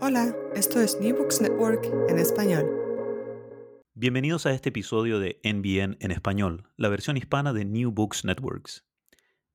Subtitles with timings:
[0.00, 2.66] Hola, esto es New Books Network en español.
[3.94, 8.86] Bienvenidos a este episodio de NBN en español, la versión hispana de New Books Networks.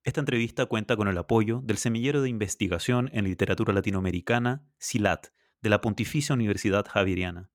[0.03, 5.27] Esta entrevista cuenta con el apoyo del Semillero de Investigación en Literatura Latinoamericana, SILAT,
[5.61, 7.51] de la Pontificia Universidad Javeriana.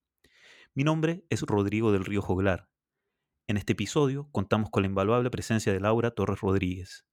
[0.73, 2.69] Mi nombre es Rodrigo del Río Joglar.
[3.47, 7.05] En este episodio contamos con la invaluable presencia de Laura Torres Rodríguez.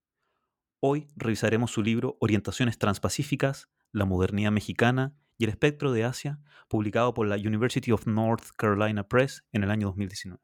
[0.80, 7.26] Hoy revisaremos su libro Orientaciones Transpacíficas, la modernidad mexicana el espectro de Asia, publicado por
[7.26, 10.40] la University of North Carolina Press en el año 2019.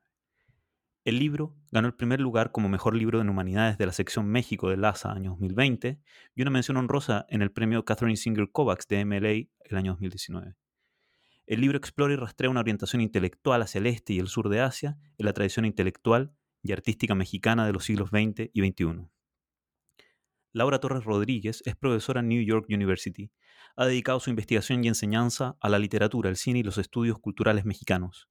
[1.04, 4.68] El libro ganó el primer lugar como mejor libro en humanidades de la sección México
[4.68, 5.98] de LASA año 2020
[6.34, 9.30] y una mención honrosa en el premio Catherine Singer Kovacs de MLA
[9.64, 10.56] el año 2019.
[11.46, 14.60] El libro explora y rastrea una orientación intelectual hacia el este y el sur de
[14.60, 16.32] Asia en la tradición intelectual
[16.62, 19.08] y artística mexicana de los siglos XX y XXI.
[20.52, 23.30] Laura Torres Rodríguez es profesora en New York University.
[23.76, 27.64] Ha dedicado su investigación y enseñanza a la literatura, el cine y los estudios culturales
[27.64, 28.28] mexicanos.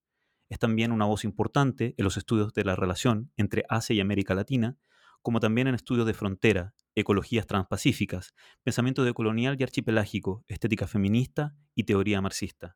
[0.49, 4.35] Es también una voz importante en los estudios de la relación entre Asia y América
[4.35, 4.77] Latina,
[5.21, 11.85] como también en estudios de frontera, ecologías transpacíficas, pensamiento decolonial y archipelágico, estética feminista y
[11.85, 12.75] teoría marxista.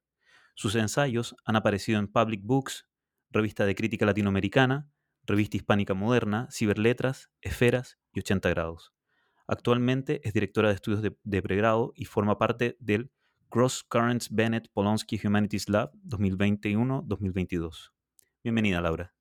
[0.56, 2.88] Sus ensayos han aparecido en Public Books,
[3.30, 4.90] Revista de Crítica Latinoamericana,
[5.26, 8.94] Revista Hispánica Moderna, Ciberletras, Esferas y 80 Grados.
[9.48, 13.12] Actualmente es directora de estudios de, de, pregrado y forma parte del
[13.50, 17.92] Cross Currents Bennett Polonsky Humanities Lab 2021-2022.
[18.44, 19.14] Bienvenida, Laura.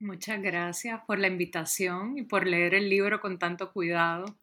[0.00, 4.38] Muchas gracias por la invitación y por leer el libro con tanto cuidado.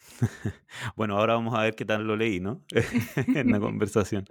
[0.96, 2.62] bueno, ahora vamos a ver qué tal lo leí, ¿no?
[3.34, 4.24] en la conversación.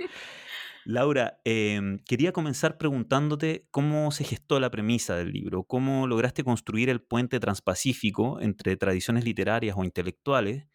[0.89, 6.87] Laura, eh, quería comenzar preguntándote cómo se gestó la premisa del libro, cómo lograste construir
[6.87, 10.65] el puente transpacífico entre tradiciones literarias o intelectuales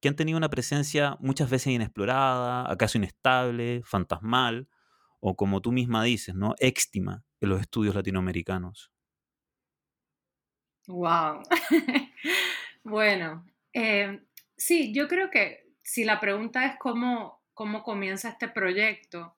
[0.00, 4.66] que han tenido una presencia muchas veces inexplorada, acaso inestable, fantasmal,
[5.20, 6.54] o como tú misma dices, ¿no?
[6.58, 8.90] Éxtima en los estudios latinoamericanos.
[10.86, 11.42] Wow.
[12.82, 13.44] bueno,
[13.74, 14.22] eh,
[14.56, 19.36] sí, yo creo que si la pregunta es cómo, cómo comienza este proyecto,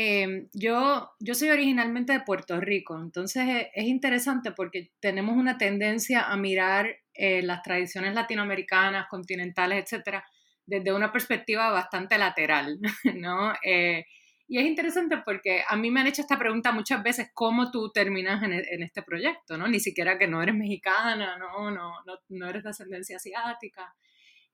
[0.00, 5.58] eh, yo, yo soy originalmente de Puerto Rico, entonces es, es interesante porque tenemos una
[5.58, 10.24] tendencia a mirar eh, las tradiciones latinoamericanas, continentales, etcétera,
[10.64, 12.78] desde una perspectiva bastante lateral,
[13.16, 13.52] ¿no?
[13.64, 14.04] Eh,
[14.46, 17.90] y es interesante porque a mí me han hecho esta pregunta muchas veces, ¿cómo tú
[17.90, 19.58] terminas en, en este proyecto?
[19.58, 19.66] ¿no?
[19.66, 23.96] Ni siquiera que no eres mexicana, no, no, no, no eres de ascendencia asiática.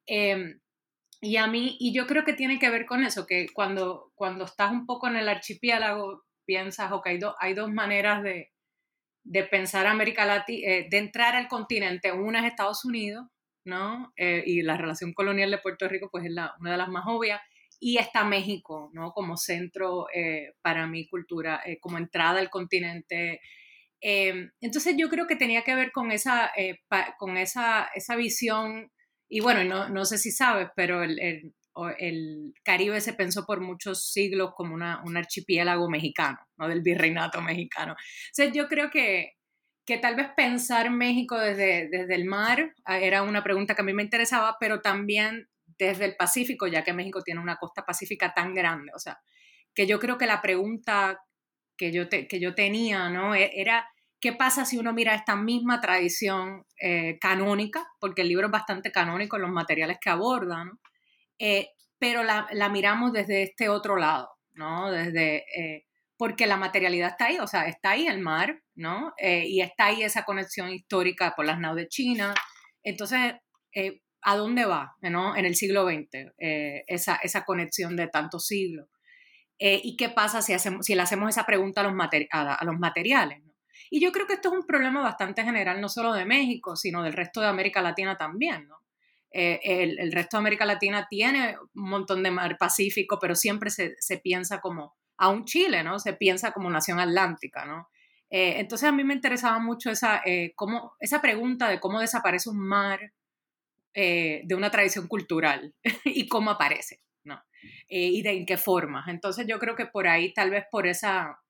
[0.06, 0.56] Eh,
[1.20, 4.44] y a mí, y yo creo que tiene que ver con eso, que cuando, cuando
[4.44, 8.52] estás un poco en el archipiélago, piensas, ok, hay, hay dos maneras de,
[9.24, 12.12] de pensar América Latina, eh, de entrar al continente.
[12.12, 13.26] Una es Estados Unidos,
[13.64, 14.12] ¿no?
[14.16, 17.04] Eh, y la relación colonial de Puerto Rico, pues es la, una de las más
[17.06, 17.40] obvias.
[17.80, 19.12] Y está México, ¿no?
[19.12, 23.40] Como centro eh, para mi cultura, como entrada al continente.
[24.60, 26.52] entonces yo creo que tenía que ver con esa,
[27.18, 28.90] con esa, esa visión
[29.34, 34.12] y bueno, no, no sé si sabes, pero el, el, Caribe se pensó por muchos
[34.12, 36.68] siglos como una, un archipiélago mexicano, ¿no?
[36.68, 37.96] Del virreinato mexicano.
[38.28, 39.32] Entonces yo creo que,
[39.84, 43.84] que tal vez pensar México desde, desde el mar ah, era una pregunta que a
[43.84, 45.48] mí me interesaba, pero también
[45.78, 48.92] desde el Pacífico, ya que México tiene una costa pacífica tan grande.
[48.94, 49.18] O sea,
[49.74, 51.18] que yo creo que la pregunta
[51.76, 53.34] que yo, que yo tenía, ¿no?
[53.34, 53.84] E, era,
[54.24, 57.86] ¿qué pasa si uno mira esta misma tradición eh, canónica?
[58.00, 60.64] Porque el libro es bastante canónico en los materiales que aborda.
[61.38, 61.68] Eh,
[61.98, 64.90] pero la, la, miramos desde este otro lado, ¿no?
[64.90, 65.84] Desde, eh,
[66.16, 69.12] porque la materialidad está ahí, o sea, está ahí el mar, ¿no?
[69.20, 72.34] y está ahí esa conexión histórica por las naves de China.
[72.82, 73.34] Entonces,
[74.22, 75.36] ¿a dónde va, ¿no?
[75.36, 78.88] En el siglo XX, esa, esa conexión de tantos siglos.
[79.58, 81.94] ¿Y qué pasa si, hacemos, si le hacemos esa pregunta a los,
[82.30, 83.42] a, los materiales?
[83.90, 87.02] Y yo creo que esto es un problema bastante general, no solo de México, sino
[87.02, 88.68] del resto de América Latina también.
[88.68, 88.76] ¿no?
[89.30, 93.94] Eh, el, resto de América Latina tiene un montón de mar Pacífico, pero siempre se,
[93.98, 95.98] se piensa como, aún Chile, ¿no?
[95.98, 97.88] Se piensa como nación atlántica, ¿no?
[98.30, 100.22] Eh, entonces a mí me interesaba mucho esa,
[100.56, 103.12] cómo, esa pregunta de cómo desaparece un mar
[103.94, 105.72] de una tradición cultural
[106.04, 107.00] y cómo aparece.
[107.24, 107.42] ¿no?
[107.88, 109.04] Eh, y de en qué forma.
[109.08, 111.40] Entonces yo creo que por ahí, tal vez por esa...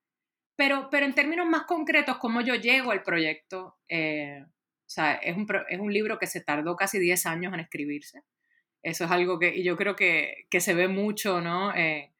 [0.57, 5.37] Pero, pero en términos más concretos, cómo yo llego al proyecto, eh, o sea, es
[5.37, 8.23] un, es un libro que se tardó casi 10 años en escribirse.
[8.83, 11.75] Eso es algo que y yo creo que, que se ve mucho, ¿no?
[11.75, 12.11] Eh,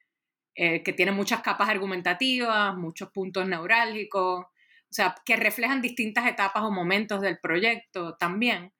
[0.55, 6.71] que tiene muchas capas argumentativas, muchos puntos neurálgicos, o sea, que reflejan distintas etapas o
[6.71, 8.71] momentos del proyecto también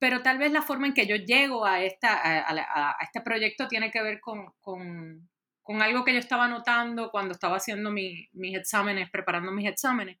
[0.00, 3.90] pero tal vez la forma en que yo llego a, esta, a, este proyecto tiene
[3.90, 5.29] que ver con, con,
[5.70, 10.18] con, algo que yo estaba notando cuando estaba haciendo mis exámenes, preparando mis exámenes,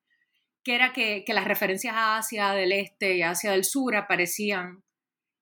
[0.62, 4.84] que era que, que, las referencias a Asia del Este y Asia del Sur aparecían,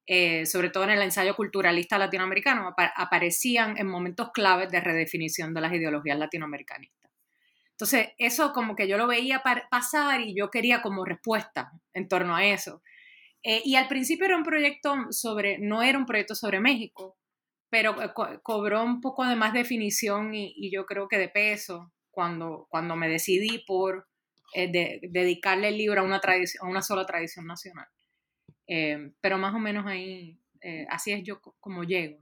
[0.06, 5.60] eh, sobre todo en el ensayo culturalista latinoamericano, aparecían en momentos claves de redefinición de
[5.60, 7.10] las ideologías latinoamericanistas.
[7.72, 12.34] Entonces, eso como que yo lo veía pasar y yo quería como respuesta en torno
[12.34, 12.82] a eso.
[13.42, 17.16] Eh, y al principio era un proyecto sobre, no era un proyecto sobre México,
[17.70, 17.94] pero
[18.42, 23.08] cobró un poco de más definición y, yo creo que de peso cuando, cuando me
[23.08, 24.08] decidí por
[24.54, 27.86] eh, dedicarle el libro a una, a una sola tradición nacional.
[28.66, 30.38] Eh, pero más o menos ahí,
[30.88, 32.18] así es yo como llego.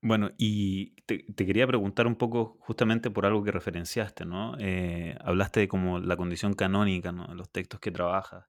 [0.00, 4.56] Bueno, y te, quería preguntar un poco justamente por algo que referenciaste, ¿no?
[5.20, 7.34] hablaste de como la condición canónica, ¿no?
[7.34, 8.46] los textos que trabajas.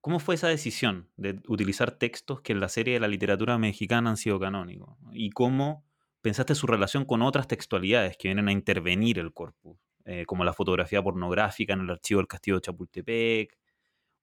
[0.00, 4.10] ¿Cómo fue esa decisión de utilizar textos que en la serie de la literatura mexicana
[4.10, 4.96] han sido canónicos?
[5.12, 5.84] ¿Y cómo
[6.22, 9.78] pensaste su relación con otras textualidades que vienen a intervenir el corpus?
[10.06, 13.58] Eh, como la fotografía pornográfica en el archivo del Castillo de Chapultepec,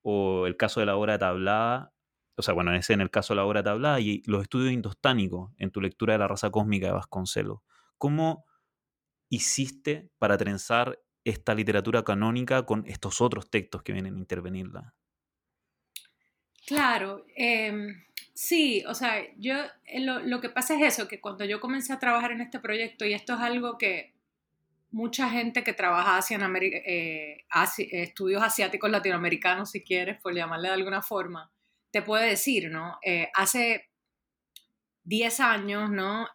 [0.03, 1.94] o el caso de la obra tablada,
[2.38, 5.51] o sea, bueno, ese en el caso de la obra tablada, y los estudios indostánicos
[5.57, 7.59] en tu lectura de la raza cósmica de Vasconcelos.
[8.00, 8.45] ¿Cómo
[9.29, 14.96] hiciste para trenzar esta literatura canónica con estos otros textos que vienen a intervenirla?
[16.67, 18.03] Claro, em,
[18.33, 19.55] sí, o sea, yo
[19.85, 23.05] eh, lo, que pasa es eso, que cuando yo comencé a trabajar en este proyecto,
[23.05, 24.13] y esto es algo que
[24.91, 27.45] mucha gente que trabaja en América, eh,
[27.91, 31.49] estudios asiáticos latinoamericanos, si quieres, por llamarle de alguna forma,
[31.89, 32.99] te puede decir, ¿no?
[33.01, 33.89] Eh, hace
[35.05, 36.27] 10 años, ¿no?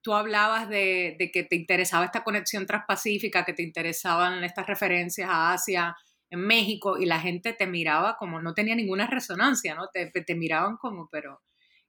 [0.00, 5.52] tú hablabas de, que te interesaba esta conexión transpacífica, que te interesaban estas referencias a
[5.52, 5.94] Asia,
[6.30, 9.88] en México y la gente te miraba como no tenía ninguna resonancia, ¿no?
[9.88, 11.40] Te, te miraban como, pero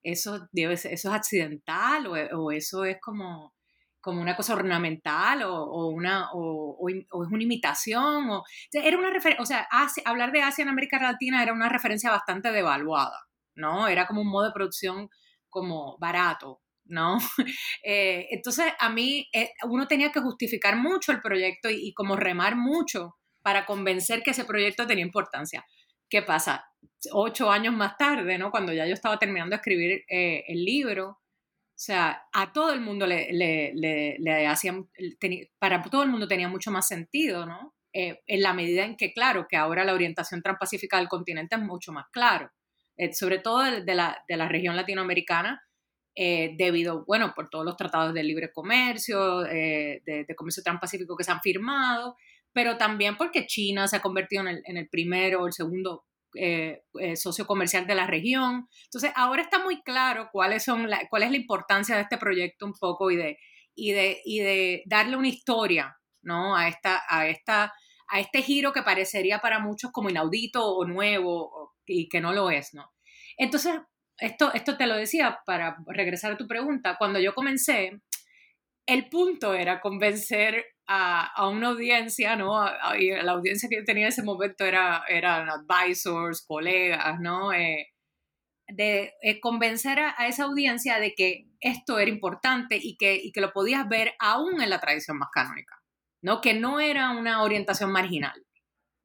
[0.03, 3.53] eso, eso es accidental o, eso es como,
[4.01, 8.29] como una cosa ornamental o, una, o, es una imitación.
[8.29, 9.67] O, era una o sea,
[10.05, 13.19] hablar de Asia en América Latina era una referencia bastante devaluada,
[13.55, 13.87] ¿no?
[13.87, 15.09] Era como un modo de producción
[15.49, 17.17] como barato, ¿no?
[17.83, 22.15] Eh, entonces, a mí, eh, uno tenía que justificar mucho el proyecto y, y como
[22.15, 25.65] remar mucho para convencer que ese proyecto tenía importancia.
[26.09, 26.65] ¿Qué pasa?
[27.11, 28.49] Ocho años más tarde, ¿no?
[28.49, 32.81] Cuando ya yo estaba terminando de escribir eh, el libro, o sea, a todo el
[32.81, 33.73] mundo le, le,
[34.17, 34.89] le, hacían,
[35.59, 37.75] para todo el mundo tenía mucho más sentido, ¿no?
[37.93, 41.61] Eh, en la medida en que, claro, que ahora la orientación transpacífica del continente es
[41.61, 42.51] mucho más claro,
[42.97, 45.63] eh, sobre todo de, la, de, la, región latinoamericana,
[46.15, 51.31] debido, bueno, por todos los tratados de libre comercio, de, de, comercio transpacífico que se
[51.31, 52.17] han firmado,
[52.53, 56.05] pero también porque China se ha convertido en el, en el primero o el segundo
[56.35, 58.67] eh, eh, socio comercial de la región.
[58.83, 62.73] Entonces, ahora está muy claro cuáles son cuál es la importancia de este proyecto un
[62.73, 63.37] poco y de,
[63.75, 66.55] y de, y de darle una historia ¿no?
[66.55, 67.73] a, esta, a, esta,
[68.07, 72.51] a este giro que parecería para muchos como inaudito o nuevo y que no lo
[72.51, 72.75] es.
[72.75, 72.91] ¿no?
[73.37, 73.79] Entonces,
[74.19, 76.97] esto, esto te lo decía para regresar a tu pregunta.
[76.99, 78.01] Cuando yo comencé,
[78.85, 82.65] el punto era convencer a, una audiencia, ¿no?
[82.97, 87.53] y la audiencia que yo tenía en ese momento era, eran advisors, colegas, ¿no?
[87.53, 87.89] Eh,
[88.67, 93.41] de eh, convencer a, esa audiencia de que esto era importante y que, y que
[93.41, 95.75] lo podías ver aún en la tradición más canónica,
[96.23, 96.41] ¿no?
[96.41, 98.43] Que no era una orientación marginal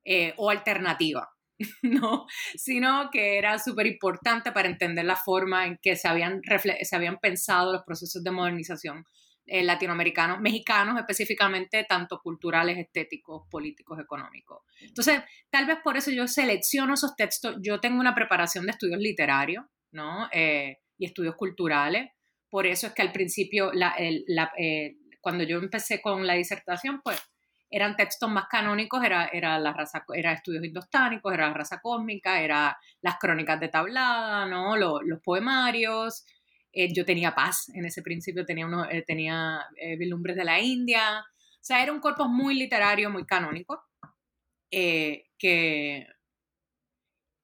[0.07, 1.29] eh, o alternativa,
[1.83, 2.25] ¿no?
[2.55, 6.41] Sino que era súper importante para entender la forma en que se habían,
[6.83, 9.05] se habían pensado los procesos de modernización
[9.47, 14.63] eh, latinoamericanos, mexicanos específicamente, tanto culturales, estéticos, políticos, económicos.
[14.81, 17.57] Entonces, tal vez por eso yo selecciono esos textos.
[17.61, 20.29] Yo tengo una preparación de estudios literarios, ¿no?
[20.33, 22.11] Eh, y estudios culturales.
[22.49, 27.21] Por eso es que al principio, eh, cuando yo empecé con la disertación, pues
[27.71, 32.41] eran textos más canónicos, era, era, la raza, era estudios indostánicos, era la raza cósmica,
[32.41, 34.77] era las crónicas de tablada, ¿no?
[34.77, 36.25] los, los poemarios,
[36.75, 41.21] eh, yo tenía paz en ese principio, tenía, uno, eh, tenía eh, de la India,
[41.21, 43.83] o sea, era un cuerpo muy literario, muy canónico,
[44.71, 46.07] que...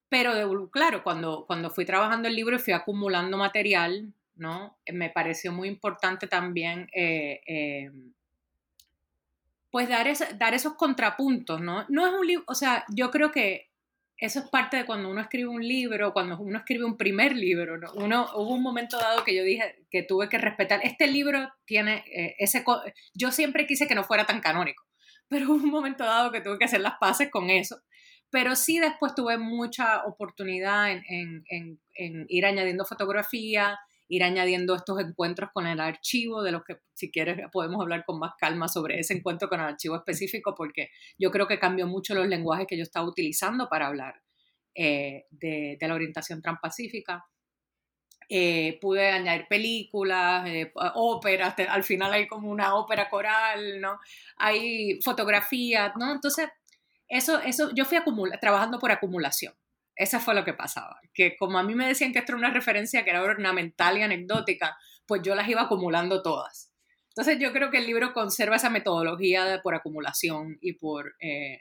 [0.09, 4.77] Pero claro, cuando, cuando fui trabajando el libro y fui acumulando material, ¿no?
[4.93, 6.89] Me pareció muy importante también
[9.71, 11.87] pues dar, dar esos contrapuntos, ¿no?
[11.89, 13.70] No es un libro, o sea, yo creo que
[14.21, 17.79] eso es parte de cuando uno escribe un libro, cuando uno escribe un primer libro.
[17.79, 17.91] ¿no?
[17.95, 20.81] Uno, hubo un momento dado que yo dije que tuve que respetar.
[20.85, 22.63] Este libro tiene eh, ese.
[23.15, 24.85] Yo siempre quise que no fuera tan canónico,
[25.29, 27.81] pero hubo un momento dado que tuve que hacer las paces con eso.
[28.29, 33.79] Pero sí después tuve mucha oportunidad en, en, en ir añadiendo fotografía,
[34.11, 38.19] ir añadiendo estos encuentros con el archivo, de los que si quieres podemos hablar con
[38.19, 42.15] más calma sobre ese encuentro con el archivo específico, porque yo creo que cambió mucho
[42.15, 44.21] los lenguajes que yo estaba utilizando para hablar
[44.75, 47.25] eh, de, la orientación transpacífica.
[48.29, 54.01] Eh, pude añadir películas, eh, óperas, al final hay como una ópera coral, ¿no?
[54.39, 56.13] Hay fotografías, ¿no?
[56.13, 56.49] Entonces,
[57.09, 57.99] eso, eso, yo fui
[58.41, 59.55] trabajando por acumulación.
[60.01, 62.51] Eso fue lo que pasaba, que como a mí me decían que esto era una
[62.51, 66.73] referencia que era ornamental y anecdótica, pues yo las iba acumulando todas.
[67.09, 71.17] Entonces yo creo que el libro conserva esa metodología de, por acumulación y por...
[71.21, 71.59] Eh,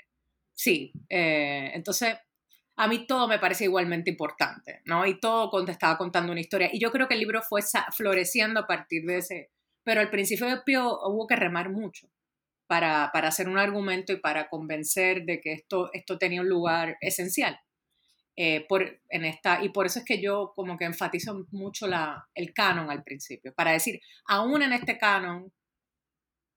[0.54, 2.16] sí, eh, entonces
[2.78, 5.06] a mí todo me parece igualmente importante, ¿no?
[5.06, 6.70] Y todo estaba contando una historia.
[6.72, 7.60] Y yo creo que el libro fue
[7.92, 9.52] floreciendo a partir de ese...
[9.84, 10.48] Pero al principio
[11.10, 12.10] hubo que remar mucho
[12.68, 16.96] para, para hacer un argumento y para convencer de que esto, esto tenía un lugar
[17.02, 17.60] esencial.
[18.42, 22.26] Eh, por, en esta, y por eso es que yo como que enfatizo mucho la,
[22.34, 25.52] el canon al principio, para decir, aún en este canon,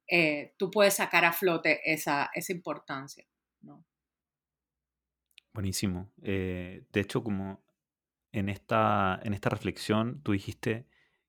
[0.09, 3.27] eh, tú puedes sacar a flote esa, esa importancia.
[5.53, 6.13] Buenísimo.
[6.23, 7.65] Eh, de hecho, como
[8.31, 10.87] en esta, en esta reflexión, tú dijiste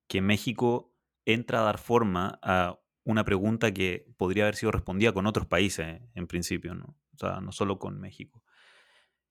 [0.07, 0.93] que México
[1.25, 6.00] entra a dar forma a una pregunta que podría haber sido respondida con otros países
[6.13, 6.95] en principio, ¿no?
[7.15, 8.43] O sea, no solo con México.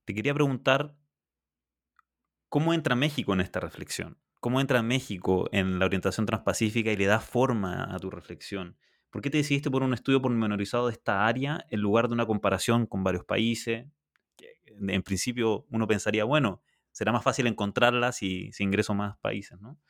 [0.05, 0.97] Te quería preguntar
[2.53, 4.19] ¿Cómo entra México en esta reflexión?
[4.39, 8.77] ¿Cómo entra México en la orientación transpacífica y le da forma a tu reflexión?
[9.09, 12.27] ¿Por qué te decidiste por un estudio pormenorizado de esta área en lugar de una
[12.27, 13.87] comparación con varios países?
[14.67, 19.81] En principio uno pensaría, bueno, será más fácil encontrarla si, ingreso más países, ¿no?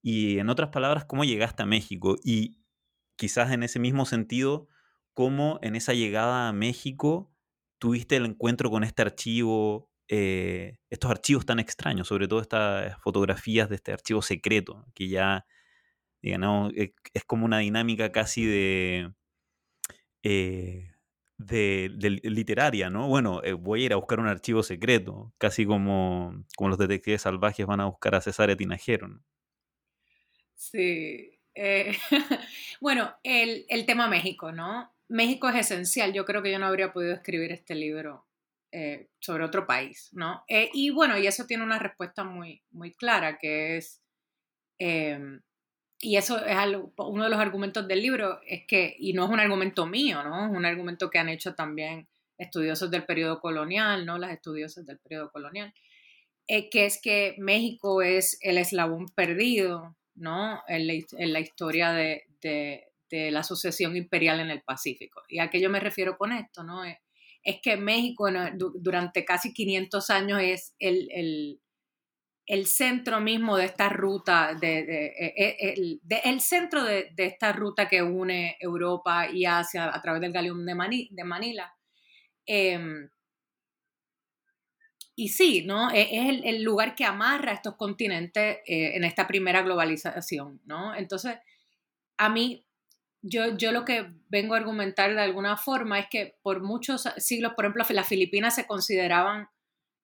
[0.00, 2.16] Y en otras palabras, ¿cómo llegaste a México?
[2.24, 2.62] Y
[3.16, 4.68] quizás en ese mismo sentido,
[5.12, 7.30] ¿cómo en esa llegada a México
[7.76, 13.68] tuviste el encuentro con este archivo eh, estos archivos tan extraños, sobre todo estas fotografías
[13.70, 15.46] de este archivo secreto, que ya,
[16.22, 19.14] digamos, e, es como una dinámica casi de,
[20.22, 20.92] eh,
[21.38, 23.08] de, literaria, ¿no?
[23.08, 27.22] Bueno, eh, voy a ir a buscar un archivo secreto, casi como, como los detectives
[27.22, 29.08] salvajes van a buscar a César Tinajero.
[30.54, 31.30] Sí.
[32.80, 34.92] bueno, el, el tema México, ¿no?
[35.08, 36.12] México es esencial.
[36.12, 38.26] Yo creo que yo no habría podido escribir este libro
[38.76, 40.42] eh, sobre otro país, ¿no?
[40.48, 44.02] Eh, y bueno, y eso tiene una respuesta muy, muy clara, que es,
[44.78, 45.40] em,
[46.00, 46.56] y eso es
[46.96, 50.46] uno de los argumentos del libro, es que, y no es un argumento mío, ¿no?
[50.46, 54.18] Es un argumento que han hecho también estudiosos del periodo colonial, ¿no?
[54.18, 55.72] Las estudiosas del periodo colonial,
[56.48, 60.64] eh, que es que México es el eslabón perdido, ¿no?
[60.66, 60.88] En
[61.32, 65.22] la, historia de, de, la sucesión imperial en el Pacífico.
[65.28, 66.82] ¿Y a qué yo me refiero con esto, no?
[67.62, 68.26] Que México
[68.74, 71.60] durante casi 500 años es el,
[72.64, 75.74] centro mismo de esta ruta, de, e, e,
[76.24, 80.74] el, centro de, esta ruta que une Europa y Asia a través del galeón de,
[81.24, 81.74] Manila.
[82.46, 83.08] Em,
[85.16, 85.90] y sí, ¿no?
[85.90, 90.94] E, es el, lugar que amarra a estos continentes eh, en esta primera globalización, ¿no?
[90.94, 91.36] Entonces,
[92.16, 92.64] a mí
[93.26, 97.54] yo, yo lo que vengo a argumentar de alguna forma es que por muchos siglos,
[97.54, 99.48] por ejemplo, las Filipinas se consideraban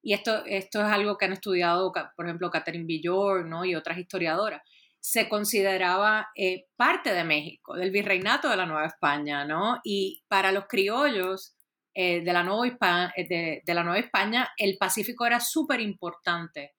[0.01, 3.63] y esto, esto es algo que han estudiado, por ejemplo, Catherine Villor ¿no?
[3.63, 4.63] y otras historiadoras,
[4.99, 9.79] se consideraba eh, parte de México, del virreinato de la Nueva España, ¿no?
[9.83, 11.55] Y para los criollos
[11.93, 16.73] eh, de, la Nueva de, de, la Nueva España, el Pacífico era súper importante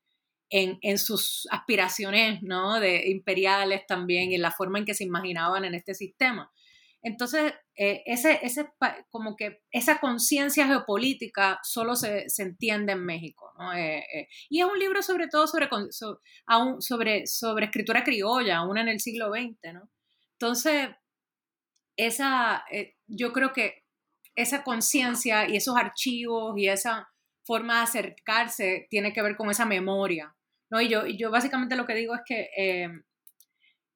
[0.52, 2.78] en, en, sus aspiraciones, ¿no?
[2.78, 6.52] De imperiales también, y en la forma en que se imaginaban en este sistema.
[7.02, 8.70] Entonces, eh, ese, ese,
[9.10, 13.52] como que esa conciencia geopolítica solo se, se, entiende en México.
[13.58, 13.72] ¿no?
[13.72, 15.68] Eh, eh, y es un libro sobre todo sobre,
[16.78, 19.74] sobre, sobre escritura criolla, aún en el siglo XX.
[19.74, 19.90] ¿no?
[20.34, 20.90] Entonces,
[21.96, 22.64] esa,
[23.08, 23.82] yo creo que
[24.36, 27.08] esa conciencia y esos archivos y esa
[27.44, 30.34] forma de acercarse tiene que ver con esa memoria.
[30.72, 30.80] ¿No?
[30.80, 32.90] Y, yo, yo básicamente lo que digo es que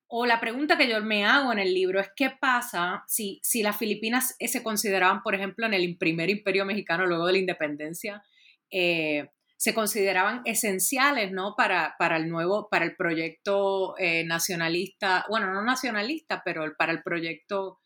[0.09, 3.62] o la pregunta que yo me hago en el libro es qué pasa si, si
[3.62, 8.23] las Filipinas se consideraban, por ejemplo, en el primer imperio mexicano luego de la independencia,
[8.71, 11.54] eh, se consideraban esenciales ¿no?
[11.56, 17.02] para, para el nuevo, para el proyecto eh, nacionalista, bueno, no nacionalista, pero para el
[17.02, 17.80] proyecto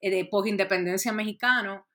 [0.00, 1.86] eh, de post-independencia mexicano.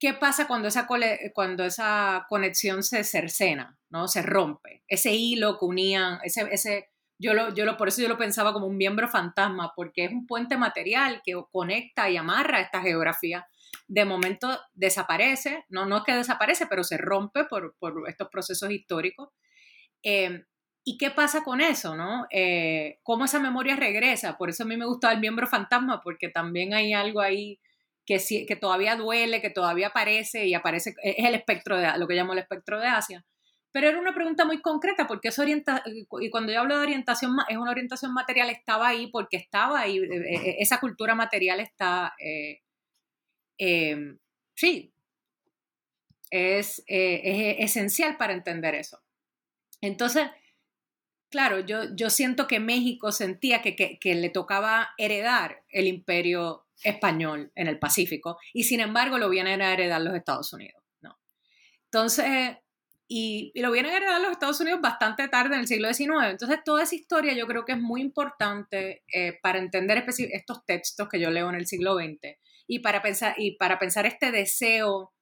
[0.00, 0.88] ¿Qué pasa cuando esa,
[1.34, 4.08] cuando esa conexión se cercena, ¿no?
[4.08, 4.82] se rompe?
[4.88, 8.52] Ese hilo que unían, ese, ese, yo lo, yo lo, por eso yo lo pensaba
[8.52, 13.46] como un miembro fantasma, porque es un puente material que conecta y amarra esta geografía.
[13.86, 18.70] De momento desaparece, no, no es que desaparece, pero se rompe por, por estos procesos
[18.70, 19.30] históricos.
[20.02, 20.44] Em,
[20.84, 22.26] ¿Y qué pasa con eso, no?
[22.30, 24.38] Eh, ¿Cómo esa memoria regresa?
[24.38, 27.60] Por eso a mí me gustaba el miembro fantasma, porque también hay algo ahí
[28.06, 32.14] que, que todavía duele, que todavía aparece y aparece, es el espectro de lo que
[32.14, 33.22] llamo el espectro de Asia.
[33.78, 37.36] Pero era una pregunta muy concreta, porque esa orienta y cuando yo hablo de orientación,
[37.48, 42.12] es una orientación material, estaba ahí porque estaba ahí, eh, eh, esa cultura material está,
[42.18, 42.62] eh,
[43.56, 44.18] em,
[44.56, 44.92] sí,
[46.28, 49.00] es, es, esencial para entender eso.
[49.80, 50.28] Entonces,
[51.30, 56.66] claro, yo, yo siento que México sentía que, que, que le tocaba heredar el imperio
[56.82, 60.82] español en el Pacífico y sin embargo lo vienen a heredar los Estados Unidos.
[61.00, 61.16] ¿no?
[61.84, 62.56] Entonces,
[63.10, 66.30] y, lo vienen a heredar los Estados Unidos bastante tarde, en el siglo XIX.
[66.30, 71.08] Entonces, toda esa historia yo creo que es muy importante eh, para entender estos textos
[71.08, 75.14] que yo leo en el siglo XX y para pensar, y para pensar este deseo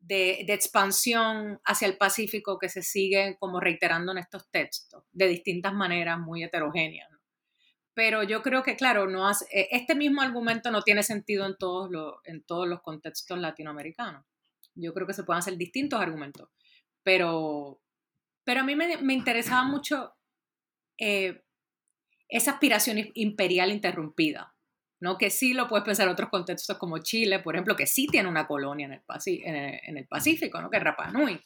[0.00, 5.28] de, de, expansión hacia el Pacífico que se sigue como reiterando en estos textos, de
[5.28, 7.08] distintas maneras muy heterogéneas.
[7.94, 11.56] Pero yo creo que, claro, no hace, eh, este mismo argumento no tiene sentido en
[11.58, 14.24] todos, los, en todos los contextos latinoamericanos.
[14.74, 16.48] Yo creo que se pueden hacer distintos argumentos
[17.02, 17.80] pero,
[18.44, 20.14] pero a mí me, me interesaba mucho
[21.00, 21.42] eh,
[22.28, 24.54] esa aspiración imperial interrumpida,
[25.00, 25.18] ¿no?
[25.18, 28.28] Que sí lo puedes pensar en otros contextos como Chile, por ejemplo, que sí tiene
[28.28, 30.70] una colonia en el, Pacífico, ¿no?
[30.70, 31.40] Que es Rapa Nui.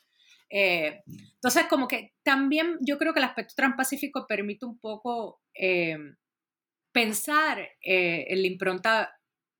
[0.50, 5.96] Eh, entonces, como que también yo creo que el aspecto transpacífico permite un poco eh,
[6.92, 9.18] pensar en la impronta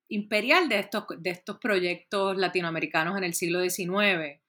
[0.09, 4.42] imperial de estos, de estos proyectos latinoamericanos en el siglo XIX.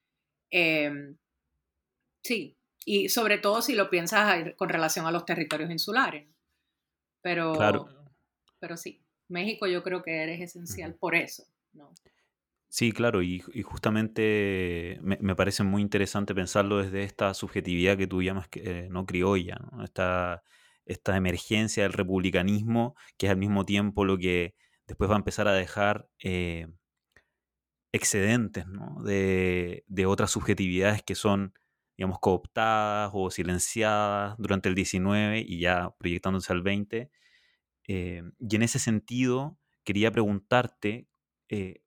[2.26, 6.28] Sí, y sobre todo si lo piensas con relación a los territorios insulares.
[7.22, 7.88] Pero, claro.
[8.58, 11.44] pero sí, México yo creo que eres esencial por eso.
[11.74, 11.94] ¿no?
[12.68, 18.48] Sí, claro, y, justamente me, parece muy interesante pensarlo desde esta subjetividad que tú llamas
[18.54, 19.84] eh, no criolla, ¿no?
[19.84, 20.42] Esta,
[20.86, 24.56] esta emergencia del republicanismo, que es al mismo tiempo lo que
[24.88, 26.70] después va a empezar a dejar eh,
[27.92, 29.04] excedentes ¿no?
[29.04, 31.54] de, de, otras subjetividades que son
[31.98, 37.12] digamos, cooptadas o silenciadas durante el 19 y ya proyectándose al 20.
[37.88, 41.08] Eh, y en ese sentido, quería preguntarte
[41.50, 41.82] eh,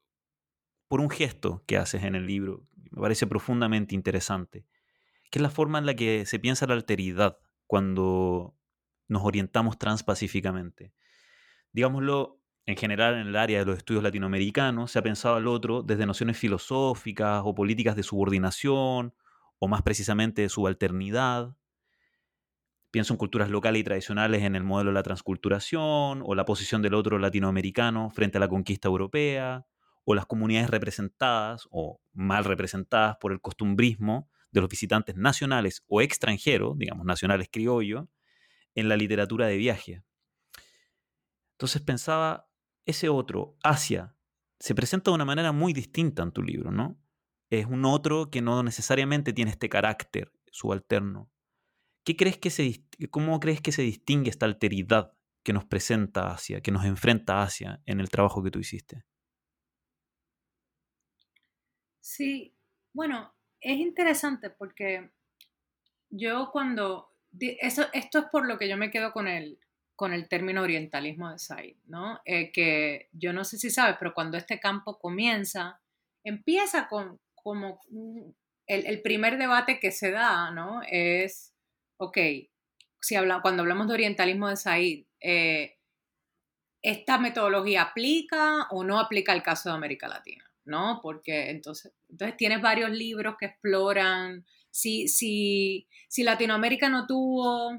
[0.89, 4.65] por un gesto que haces en el libro, me parece profundamente interesante,
[5.31, 8.57] que es la forma en la que se piensa la alteridad cuando
[9.09, 10.95] nos orientamos transpacíficamente.
[11.73, 15.83] Digámoslo, en general en el área de los estudios latinoamericanos se ha pensado al otro
[15.83, 19.15] desde nociones filosóficas o políticas de subordinación
[19.59, 21.57] o más precisamente de subalternidad.
[22.91, 26.81] Pienso en culturas locales y tradicionales en el modelo de la transculturación o la posición
[26.83, 29.67] del otro latinoamericano frente a la conquista europea
[30.05, 36.01] o las comunidades representadas o mal representadas por el costumbrismo de los visitantes nacionales o
[36.01, 38.07] extranjeros, digamos nacionales criollos,
[38.75, 40.03] en la literatura de viaje.
[41.53, 42.49] Entonces pensaba,
[42.87, 44.15] ese otro, Asia,
[44.61, 46.99] se presenta de una manera muy distinta en tu libro, ¿no?
[47.51, 51.31] Es un otro que no necesariamente tiene este carácter subalterno.
[52.05, 56.61] ¿Qué crees que se, ¿Cómo crees que se distingue esta alteridad que nos presenta Asia,
[56.61, 59.05] que nos enfrenta Asia en el trabajo que tú hiciste?
[62.01, 62.55] Sí,
[62.93, 65.11] bueno, es interesante porque
[66.11, 69.59] yo cuando, eso, esto es por lo que yo me quedo con el,
[69.95, 72.21] con el término orientalismo de Said, ¿no?
[72.25, 75.81] Eh, que yo no sé si sabes, pero cuando este campo comienza,
[76.25, 77.81] empieza con como
[78.67, 80.83] el, el primer debate que se da, ¿no?
[80.91, 81.55] Es,
[81.97, 82.19] ok,
[83.01, 85.79] si habla, cuando hablamos de orientalismo de Said, eh,
[86.83, 90.45] ¿esta metodología aplica o no aplica al caso de América Latina?
[90.67, 91.01] ¿No?
[91.03, 97.73] Porque entonces, entonces tienes varios libros que exploran si, si, si Latinoamérica no tuvo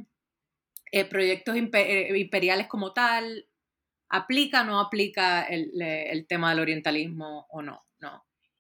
[0.92, 3.48] eh, proyectos eh, imperiales como tal,
[4.10, 7.86] ¿aplica o no aplica el, tema del orientalismo o no?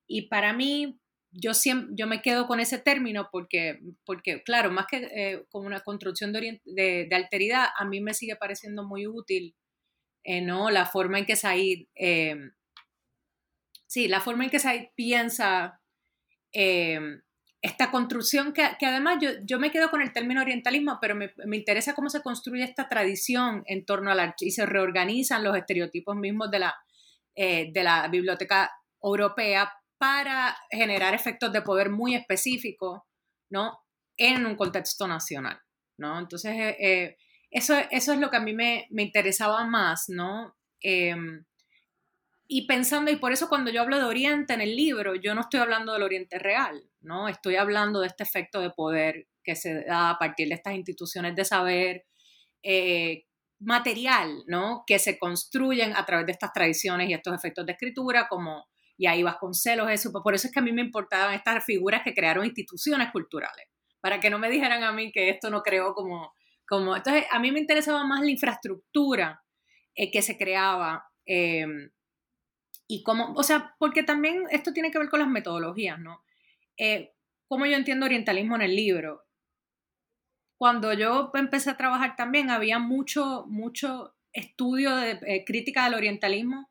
[0.09, 0.99] Y para mí,
[1.31, 5.67] yo, siempre, yo me quedo con ese término porque, porque claro, más que eh, como
[5.67, 9.55] una construcción de, de, alteridad, a mí me sigue pareciendo muy útil,
[10.23, 10.71] eh, ¿no?
[10.71, 12.37] La forma en que Said, eh,
[13.85, 15.79] sí, la forma en que Said piensa
[16.51, 21.31] esta construcción, que, que además yo, yo, me quedo con el término orientalismo, pero me,
[21.45, 26.15] me, interesa cómo se construye esta tradición en torno al y se reorganizan los estereotipos
[26.15, 26.75] mismos de la,
[27.35, 33.01] de la biblioteca europea para generar efectos de poder muy específicos,
[33.51, 33.79] ¿no?
[34.17, 35.59] En un contexto nacional,
[35.97, 36.17] ¿no?
[36.17, 37.17] Entonces, eh, eh,
[37.51, 40.55] eso, eso es lo que a mí me, me interesaba más, ¿no?
[40.81, 41.45] Em,
[42.47, 45.41] y pensando, y por eso cuando yo hablo de Oriente en el libro, yo no
[45.41, 47.27] estoy hablando del Oriente real, ¿no?
[47.27, 51.35] Estoy hablando de este efecto de poder que se da a partir de estas instituciones
[51.35, 52.05] de saber
[52.63, 53.25] eh,
[53.59, 54.83] material, ¿no?
[54.87, 58.67] Que se construyen a través de estas tradiciones y estos efectos de escritura, como
[58.99, 60.11] y ahí vas con celos, eso.
[60.11, 63.65] Por eso es que a mí me importaban estas figuras que crearon instituciones culturales,
[64.01, 66.33] para que no me dijeran a mí que esto no creó como...
[66.67, 69.41] como entonces, a mí me interesaba más la infraestructura
[69.95, 71.05] eh, que se creaba.
[71.25, 71.91] Em,
[72.87, 76.21] y cómo, o sea, porque también esto tiene que ver con las metodologías, ¿no?
[76.77, 77.13] Eh,
[77.47, 79.23] como yo entiendo orientalismo en el libro.
[80.57, 86.68] Cuando yo empecé a trabajar también había mucho, mucho estudio de eh, crítica del orientalismo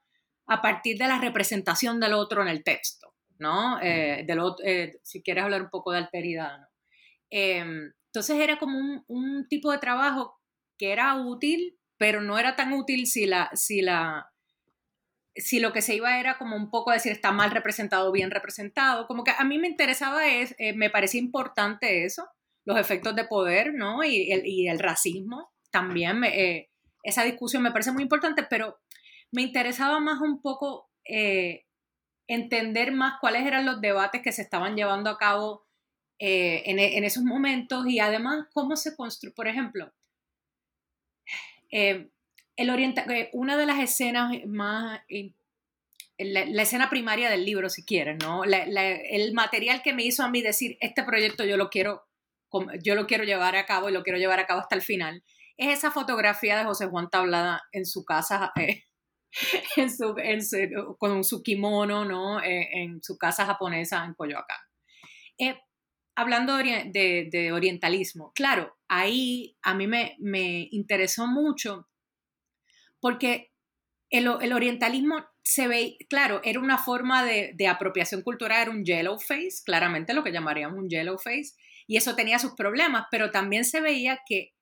[0.49, 3.81] a partir de la representación del otro en el texto, ¿no?
[3.81, 4.27] Eh,
[4.65, 6.67] eh, si quieres hablar un poco de alteridad, ¿no?
[7.31, 10.41] Em, entonces era como un, tipo de trabajo
[10.79, 14.33] que era útil, pero no era tan útil si la, si la,
[15.37, 18.31] si lo que se iba era como un poco decir está mal representado o bien
[18.31, 22.27] representado, como que a mí me interesaba es, eh, me parecía importante eso,
[22.65, 24.03] los efectos de poder, ¿no?
[24.03, 26.23] Y el, y el racismo también,
[27.03, 28.79] esa discusión me parece muy importante, pero
[29.31, 31.65] me interesaba más un poco eh,
[32.27, 35.67] entender más cuáles eran los debates que se estaban llevando a cabo
[36.19, 39.93] eh, en, esos momentos y además cómo se construye, por ejemplo,
[41.71, 42.09] eh,
[42.57, 45.01] el orienta una de las escenas más,
[46.19, 48.43] la, la, escena primaria del libro, si quieres, ¿no?
[48.45, 52.09] el material que me hizo a mí decir, este proyecto yo lo quiero,
[52.83, 55.23] yo lo quiero llevar a cabo y lo quiero llevar a cabo hasta el final,
[55.57, 58.53] es esa fotografía de José Juan Tablada en su casa
[59.77, 62.43] en su, con su kimono, ¿no?
[62.43, 64.59] Eh, en su casa japonesa en Coyoacán.
[65.39, 65.59] Eh,
[66.15, 71.89] hablando de, orientalismo, claro, ahí a mí me, me interesó mucho
[73.01, 73.53] porque
[74.11, 78.85] el, el, orientalismo se ve, claro, era una forma de, de, apropiación cultural, era un
[78.85, 81.53] yellow face, claramente lo que llamaríamos un yellow face,
[81.87, 84.55] y eso tenía sus problemas, pero también se veía que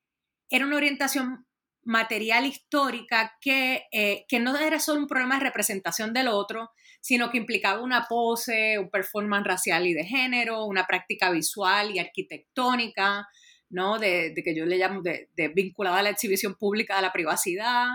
[0.51, 1.47] era una orientación
[1.87, 6.71] material histórica que, eh, que no era solo un problema de representación del otro,
[7.01, 12.01] sino que implicaba una pose, un performance racial y de género, una práctica visual y
[12.01, 13.29] arquitectónica,
[13.71, 13.99] ¿no?
[13.99, 17.87] De, que yo le llamo de, vinculada a la exhibición pública de la privacidad,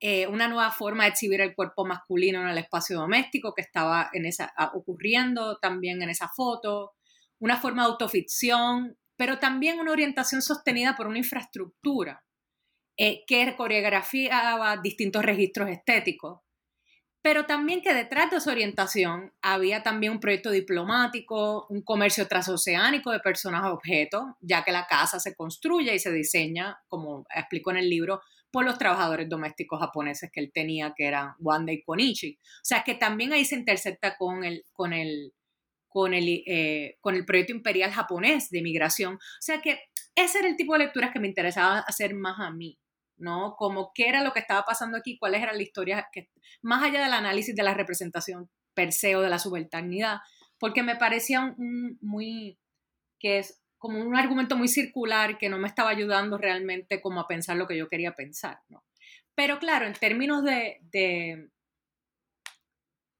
[0.00, 4.08] eh, una nueva forma de exhibir el cuerpo masculino en el espacio doméstico que estaba
[4.14, 6.92] en esa, ocurriendo también en esa foto,
[7.38, 12.24] una forma de autoficción, pero también una orientación sostenida por una infraestructura
[13.02, 16.40] eh, que coreografiaba distintos registros estéticos,
[17.22, 23.10] pero también que detrás de esa orientación había también un proyecto diplomático, un comercio transoceánico
[23.10, 27.70] de personas a objetos, ya que la casa se construye y se diseña, como explico
[27.70, 31.82] en el libro, por los trabajadores domésticos japoneses que él tenía, que eran Wanda y
[31.82, 32.38] Konichi.
[32.38, 35.32] O sea, que también ahí se intercepta con el, con el,
[35.88, 39.14] con el, eh, con el proyecto imperial japonés de migración.
[39.14, 39.78] O sea que
[40.14, 42.78] ese era el tipo de lecturas que me interesaba hacer más a mí.
[43.20, 43.54] ¿No?
[43.56, 46.28] Como qué era lo que estaba pasando aquí, cuáles eran las historias, que,
[46.62, 50.18] más allá del análisis de la representación per se o de la subalternidad,
[50.58, 52.58] porque me parecía un, muy,
[53.18, 57.26] que es como un argumento muy circular que no me estaba ayudando realmente como a
[57.26, 58.84] pensar lo que yo quería pensar, ¿no?
[59.34, 61.48] Pero claro, en términos de, de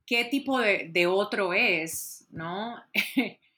[0.07, 2.77] qué tipo de, de, otro es, ¿no?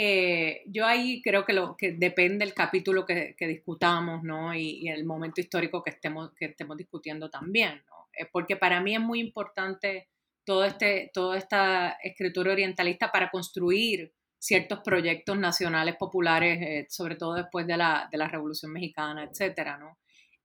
[0.00, 4.54] eh, yo ahí creo que, lo, que depende el capítulo que, discutamos, ¿no?
[4.54, 8.06] Y, el momento histórico que estemos, que estemos discutiendo también, ¿no?
[8.12, 10.08] Eh, porque para mí es muy importante
[10.44, 17.34] todo este, toda esta escritura orientalista para construir ciertos proyectos nacionales populares, eh, sobre todo
[17.34, 19.98] después de la, de la Revolución Mexicana, etcétera, ¿no?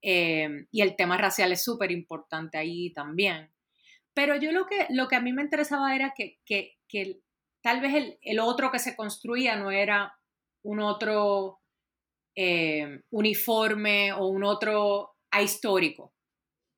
[0.05, 3.53] y el tema racial es súper importante ahí también.
[4.13, 7.21] Pero yo lo que, lo que a mí me interesaba era que, que, que
[7.63, 10.13] tal vez el, otro que se construía no era
[10.63, 11.61] un otro
[12.35, 16.13] eh, uniforme o un otro ahistórico,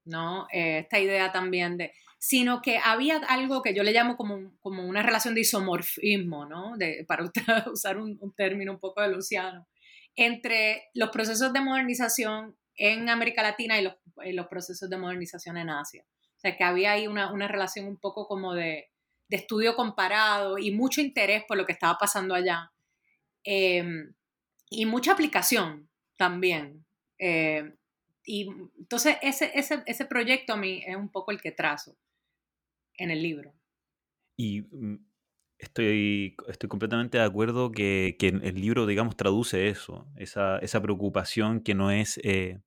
[0.05, 0.47] ¿no?
[0.53, 4.85] Eh, esta idea también de, sino que había algo que yo le llamo como, como
[4.85, 6.73] una relación de isomorfismo, ¿no?
[7.07, 7.31] Para
[7.71, 9.67] usar un, término un poco de Luciano,
[10.15, 15.71] entre los procesos de modernización en América Latina y los, los procesos de modernización en
[15.71, 16.05] Asia.
[16.35, 18.89] O sea, que había ahí una, una relación un poco como de,
[19.27, 22.71] de estudio comparado y mucho interés por lo que estaba pasando allá.
[23.43, 24.13] Em,
[24.69, 26.85] y mucha aplicación también.
[27.19, 27.73] Eh,
[28.25, 31.95] y entonces ese, ese, ese, proyecto a mí es un poco el que trazo
[32.97, 33.53] en el libro.
[34.37, 35.05] Y mm,
[35.59, 41.61] estoy, estoy completamente de acuerdo que, que el libro, digamos, traduce eso, esa, esa preocupación
[41.61, 42.19] que no es...
[42.23, 42.59] Eh,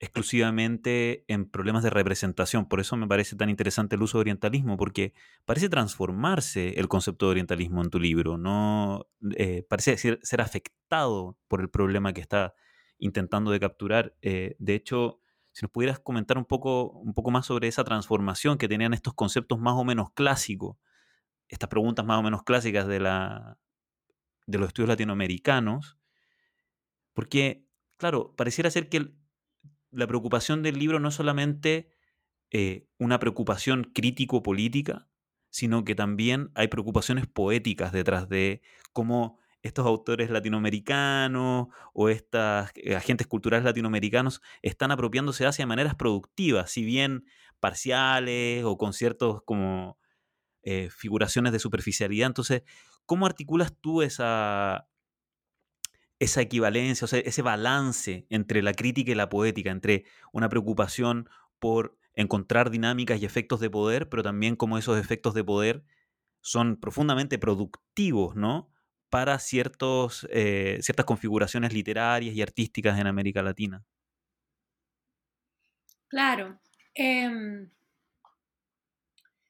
[0.00, 2.66] exclusivamente en problemas de representación.
[2.66, 5.12] Por eso me parece tan interesante el uso de orientalismo, porque
[5.44, 11.60] parece transformarse el concepto de orientalismo en tu libro, no eh, parece ser, afectado por
[11.60, 12.54] el problema que está
[12.98, 14.16] intentando de capturar.
[14.22, 15.20] Eh, de hecho,
[15.52, 19.12] si nos pudieras comentar un poco, un poco más sobre esa transformación que tenían estos
[19.12, 20.78] conceptos más o menos clásicos,
[21.46, 23.58] estas preguntas más o menos clásicas de, la,
[24.46, 25.98] de los estudios latinoamericanos,
[27.12, 27.66] porque,
[27.98, 29.19] claro, pareciera ser que el,
[29.90, 31.90] la preocupación del libro no es solamente
[32.50, 35.08] eh, una preocupación crítico-política,
[35.50, 42.96] sino que también hay preocupaciones poéticas detrás de cómo estos autores latinoamericanos o estos eh,
[42.96, 47.24] agentes culturales latinoamericanos están apropiándose hacia maneras productivas, si bien
[47.60, 49.98] parciales o con ciertos como
[50.62, 52.28] eh, figuraciones de superficialidad.
[52.28, 52.62] Entonces,
[53.06, 54.88] ¿cómo articulas tú esa,
[56.20, 61.28] esa equivalencia, o sea, ese balance entre la crítica y la poética, entre una preocupación
[61.60, 65.84] por encontrar dinámicas y efectos de poder, pero también como esos efectos de poder
[66.42, 68.70] son profundamente productivos, ¿no?
[69.10, 73.84] Para ciertos, eh, ciertas configuraciones literarias y artísticas en América Latina.
[76.08, 76.60] Claro.
[76.94, 77.70] Em,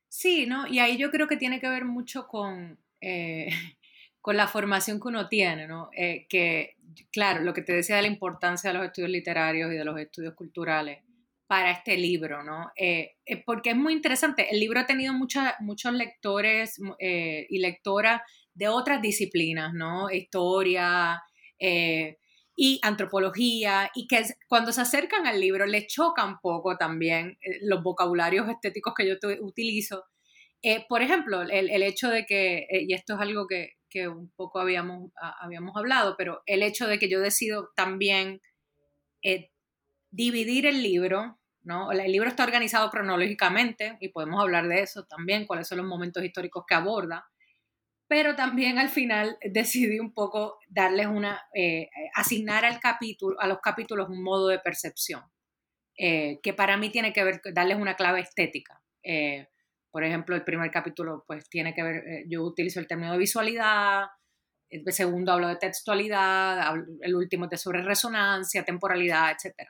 [0.08, 0.66] sí, ¿no?
[0.66, 3.48] Y ahí yo creo que tiene que ver mucho con, eh,
[4.20, 5.88] con la formación que uno tiene, ¿no?
[5.96, 6.76] Eh, que,
[7.10, 9.98] claro, lo que te decía de la importancia de los estudios literarios y de los
[9.98, 11.02] estudios culturales
[11.46, 12.70] para este libro, ¿no?
[12.76, 14.48] Eh, eh, porque es muy interesante.
[14.50, 18.20] El libro ha tenido muchos lectores y lectoras
[18.54, 20.10] de otras disciplinas, ¿no?
[20.10, 21.22] Historia
[21.58, 27.82] y antropología, y que cuando se acercan al libro les choca un poco también los
[27.82, 30.04] vocabularios estéticos que yo utilizo.
[30.88, 34.60] por ejemplo, el, el hecho de que, y esto es algo que, que un poco
[34.60, 38.40] habíamos, habíamos hablado, pero el hecho de que yo decido también
[39.22, 39.50] eh,
[40.10, 41.92] dividir el libro, ¿no?
[41.92, 46.24] El libro está organizado cronológicamente y podemos hablar de eso también, cuáles son los momentos
[46.24, 47.28] históricos que aborda,
[48.08, 53.60] pero también al final decidí un poco darles una, eh, asignar al capítulo, a los
[53.60, 55.22] capítulos un modo de percepción,
[55.98, 58.82] eh, que para mí tiene que ver, darles una clave estética.
[59.90, 63.18] Por ejemplo, el primer capítulo pues tiene que ver, eh, yo utilizo el término de
[63.18, 64.04] visualidad,
[64.70, 69.68] el segundo hablo de textualidad, el último es de sobre resonancia, temporalidad, etc.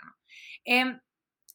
[0.65, 1.01] Em,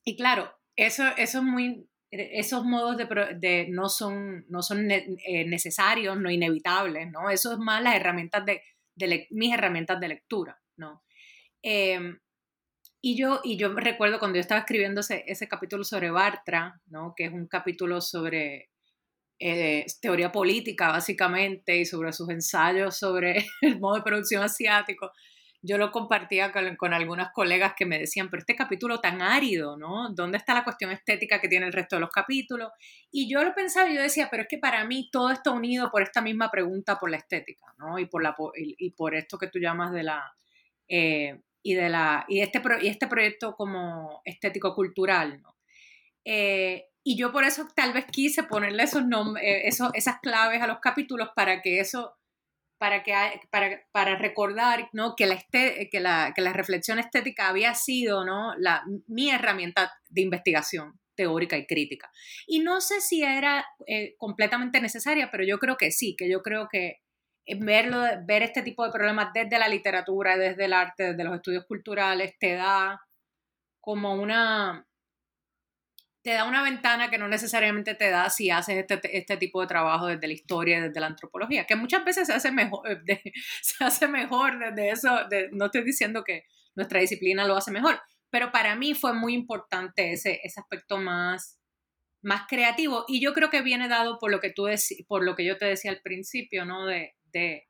[0.03, 6.19] y claro, eso, eso es muy, esos modos de, no son, no son eh, necesarios,
[6.19, 7.29] no inevitables, ¿no?
[7.29, 8.61] Eso es más las herramientas de,
[9.29, 11.03] mis herramientas de lectura, ¿no?
[11.61, 12.17] Em,
[13.07, 17.13] y yo, y yo recuerdo cuando yo estaba escribiendo ese, capítulo sobre Bartra, ¿no?
[17.15, 18.71] que es un capítulo sobre
[19.37, 25.11] eh, teoría política básicamente y sobre sus ensayos sobre el modo de producción asiático,
[25.61, 30.09] yo lo compartía con, algunas colegas que me decían, pero este capítulo tan árido, ¿no?
[30.09, 32.71] ¿Dónde está la cuestión estética que tiene el resto de los capítulos?
[33.11, 35.91] Y yo lo pensaba y yo decía, pero es que para mí todo está unido
[35.91, 37.99] por esta misma pregunta por la estética, ¿no?
[37.99, 40.35] Y por, la, y, por esto que tú llamas de la...
[40.87, 45.41] Eh, y, de la, y, este, y este proyecto como estético-cultural.
[45.41, 45.57] ¿no?
[46.23, 49.01] Eh, y yo por eso tal vez quise ponerle esos,
[49.41, 52.19] eh, esos esas claves a los capítulos para que eso,
[52.77, 53.13] para, que,
[53.49, 55.15] para, para recordar ¿no?
[55.15, 58.53] que, la que, la, que la reflexión estética había sido ¿no?
[58.59, 62.11] la, mi herramienta de investigación teórica y crítica.
[62.45, 66.43] Y no sé si era eh, completamente necesaria, pero yo creo que sí, que yo
[66.43, 67.04] creo que
[67.59, 71.65] verlo, ver este tipo de problemas desde la literatura, desde el arte, desde los estudios
[71.65, 72.99] culturales, te da
[73.81, 74.87] como una,
[76.23, 79.67] te da una ventana que no necesariamente te da si haces este, este tipo de
[79.67, 83.03] trabajo desde la historia, desde la antropología, que muchas veces se hace mejor,
[83.61, 85.19] se hace mejor desde eso,
[85.51, 90.13] no estoy diciendo que nuestra disciplina lo hace mejor, pero para mí fue muy importante
[90.13, 91.59] ese, ese aspecto más,
[92.23, 94.65] más creativo y yo creo que viene dado por lo que tú
[95.07, 96.87] por lo que yo te decía al principio, ¿no?
[96.87, 97.67] De, de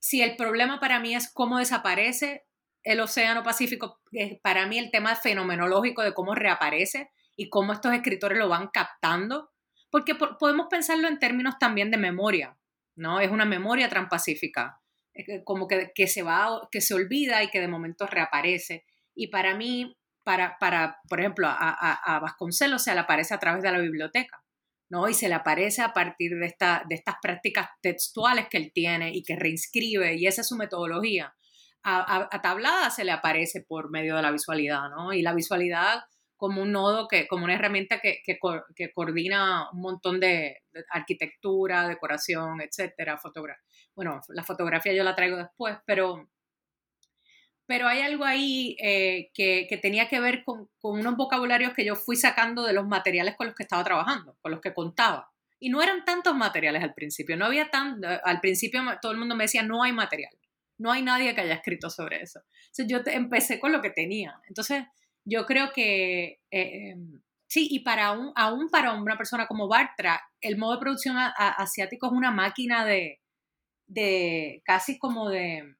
[0.00, 2.44] si el problema para mí es cómo desaparece
[2.82, 4.00] el Océano Pacífico,
[4.42, 9.50] para mí el tema fenomenológico de cómo reaparece y cómo estos escritores lo van captando,
[9.90, 12.58] porque podemos pensarlo en términos también de memoria,
[12.96, 13.20] ¿no?
[13.20, 14.80] Es una memoria transpacífica,
[15.44, 18.84] como que, se va, que se olvida y que de momento reaparece.
[19.14, 23.62] Y para mí, para, para por ejemplo, a, a, Vasconcelos se le aparece a través
[23.62, 24.41] de la biblioteca,
[24.92, 25.08] ¿no?
[25.08, 29.10] Y se le aparece a partir de, esta, de estas prácticas textuales que él tiene
[29.14, 31.34] y que reinscribe, y esa es su metodología.
[31.82, 35.14] A, Tablada se le aparece por medio de la visualidad, ¿no?
[35.14, 36.02] Y la visualidad
[36.36, 38.38] como un nodo, que, como una herramienta que, que,
[38.76, 40.58] que coordina un montón de,
[40.90, 43.62] arquitectura, decoración, etcétera, fotografía.
[43.96, 46.28] Bueno, la fotografía yo la traigo después, pero,
[47.72, 51.86] pero hay algo ahí eh, que, que, tenía que ver con, con, unos vocabularios que
[51.86, 55.32] yo fui sacando de los materiales con los que estaba trabajando, con los que contaba.
[55.58, 59.34] Y no eran tantos materiales al principio, no había tan, al principio todo el mundo
[59.34, 60.34] me decía, no hay material,
[60.76, 62.42] no hay nadie que haya escrito sobre eso.
[62.64, 64.38] Entonces yo empecé con lo que tenía.
[64.48, 64.84] Entonces,
[65.24, 70.20] yo creo que eh, em, sí, y para un, aún para una persona como Bartra,
[70.42, 73.22] el modo de producción asiático es una máquina de,
[73.86, 75.74] de casi como de,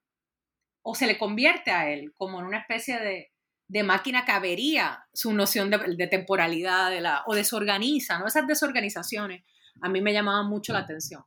[0.82, 3.32] o se le convierte a él como en una especie de,
[3.68, 8.26] de máquina que avería su noción de, temporalidad de la, o desorganiza, ¿no?
[8.26, 9.44] Esas desorganizaciones
[9.80, 11.24] a mí me llamaban mucho la atención.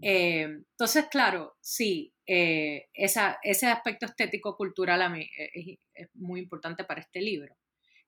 [0.00, 6.84] Eh, entonces, claro, sí, eh, esa, ese aspecto estético cultural a mí es, muy importante
[6.84, 7.56] para este libro.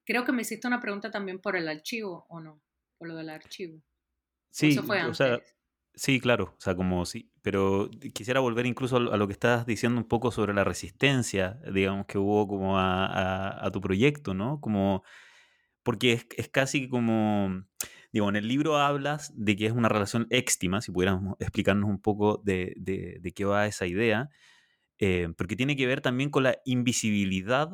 [0.05, 2.62] Creo que me hiciste una pregunta también por el archivo, ¿o no?
[2.98, 3.83] Por lo del archivo.
[4.50, 5.20] Sí, eso fue antes?
[5.20, 5.40] O sea,
[5.94, 10.00] sí, claro, o sea, como sí, pero quisiera volver incluso a lo que estás diciendo
[10.00, 14.61] un poco sobre la resistencia, digamos, que hubo como a, a, tu proyecto, ¿no?
[14.61, 15.05] Como,
[15.83, 17.64] porque es, es casi como
[18.12, 21.98] Digo, en el libro hablas de que es una relación éxtima, si pudiéramos explicarnos un
[22.00, 24.28] poco de, de, qué va esa idea,
[24.98, 27.70] eh, porque tiene que ver también con la invisibilidad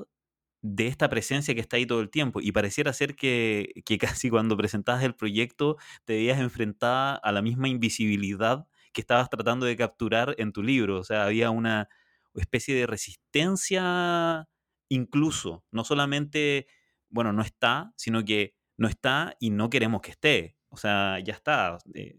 [0.63, 2.41] de esta presencia que está ahí todo el tiempo.
[2.41, 7.43] Y pareciera ser que, que casi cuando presentabas el proyecto te veías enfrentada a la
[7.43, 10.99] misma invisibilidad que estabas tratando de capturar en tu libro.
[10.99, 11.89] O sea, había una
[12.35, 14.49] especie de resistencia
[14.89, 16.67] incluso, no solamente,
[17.11, 20.57] bueno, no está, sino que no está y no queremos que esté.
[20.71, 21.79] O sea, ya está.
[21.95, 22.17] Eh,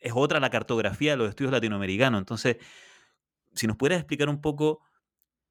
[0.00, 2.18] es otra la cartografía de los estudios latinoamericanos.
[2.18, 2.56] Entonces,
[3.54, 4.80] si nos pudieras explicar un poco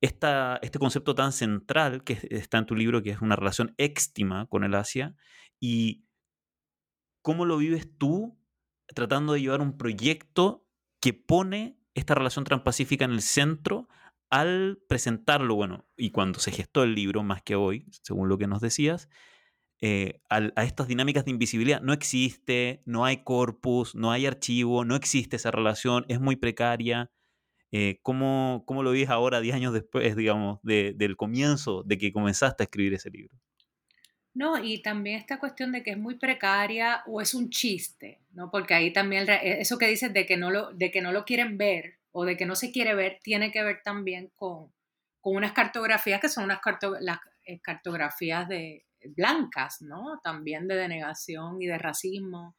[0.01, 4.47] esta, este concepto tan central que está en tu libro, que es una relación éxtima
[4.47, 5.15] con el Asia,
[5.59, 6.05] y
[7.21, 8.37] cómo lo vives tú
[8.87, 10.67] tratando de llevar un proyecto
[10.99, 13.87] que pone esta relación transpacífica en el centro
[14.29, 18.47] al presentarlo, bueno, y cuando se gestó el libro, más que hoy, según lo que
[18.47, 19.09] nos decías,
[19.81, 21.81] eh, a, estas dinámicas de invisibilidad.
[21.81, 27.11] No existe, no hay corpus, no hay archivo, no existe esa relación, es muy precaria.
[27.71, 32.63] Eh, ¿cómo, ¿cómo, lo ves ahora, 10 años después, digamos, del comienzo de que comenzaste
[32.63, 33.33] a escribir ese libro?
[34.33, 38.49] No, y también esta cuestión de que es muy precaria o es un chiste, ¿no?
[38.49, 41.25] Porque ahí también e, eso que dices de que no lo, de que no lo
[41.25, 44.71] quieren ver o de que no se quiere ver tiene que ver también con,
[45.19, 46.59] con unas cartografías que son unas
[47.01, 50.19] las eh, cartografías de, blancas, ¿no?
[50.23, 52.55] También de denegación y de racismo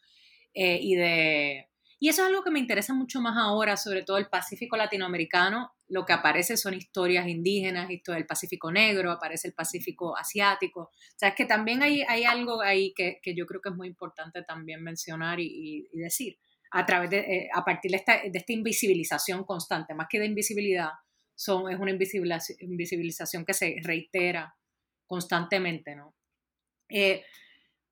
[0.54, 1.68] eh, y de...
[2.02, 5.72] Y eso es algo que me interesa mucho más ahora, sobre todo el Pacífico latinoamericano.
[5.86, 10.80] Lo que aparece son historias indígenas, historia del Pacífico negro, aparece el Pacífico asiático.
[10.80, 13.76] O sea, es que también hay, hay algo ahí que, que, yo creo que es
[13.76, 16.40] muy importante también mencionar y, y, decir.
[16.72, 20.26] A, través de, eh, a partir de esta, de esta invisibilización constante, más que de
[20.26, 20.90] invisibilidad,
[21.36, 24.52] son, es una invisibilización que se reitera
[25.06, 26.16] constantemente, ¿no?
[26.88, 27.22] Eh,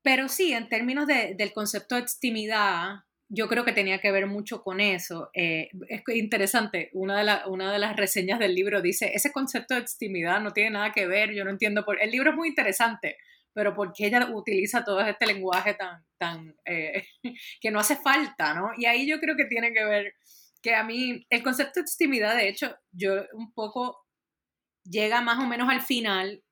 [0.03, 4.62] pero sí, en términos del concepto de extimidad, yo creo que tenía que ver mucho
[4.62, 5.31] con eso.
[5.35, 9.81] Eh, es interesante, una de, una de las reseñas del libro dice, ese concepto de
[9.81, 12.03] extimidad no tiene nada que ver, yo no entiendo por...
[12.03, 13.16] El libro es muy interesante,
[13.53, 17.05] pero ¿por qué ella utiliza todo este lenguaje tan, tan eh,
[17.61, 18.72] que no hace falta, ¿no?
[18.76, 20.14] Y ahí yo creo que tiene que ver
[20.61, 24.07] que a mí el concepto de extimidad, de hecho, yo un poco
[24.85, 26.43] llega más o menos al final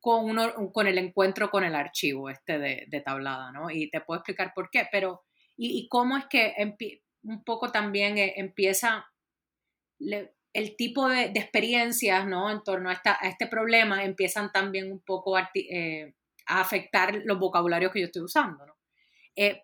[0.00, 3.70] con, uno, con el encuentro con el archivo este de, tablada, ¿no?
[3.70, 5.24] Y te puedo explicar por qué, pero
[5.56, 6.54] y, cómo es que
[7.22, 9.06] un poco también eh, empieza,
[9.98, 12.50] el tipo de, experiencias, ¿no?
[12.50, 16.14] En torno a, esta, a, este problema empiezan también un poco a, eh,
[16.46, 18.76] a, afectar los vocabularios que yo estoy usando, ¿no?
[19.34, 19.62] Eh,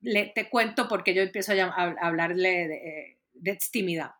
[0.00, 4.12] le, te cuento porque yo empiezo a, hablarle de, de extimidad.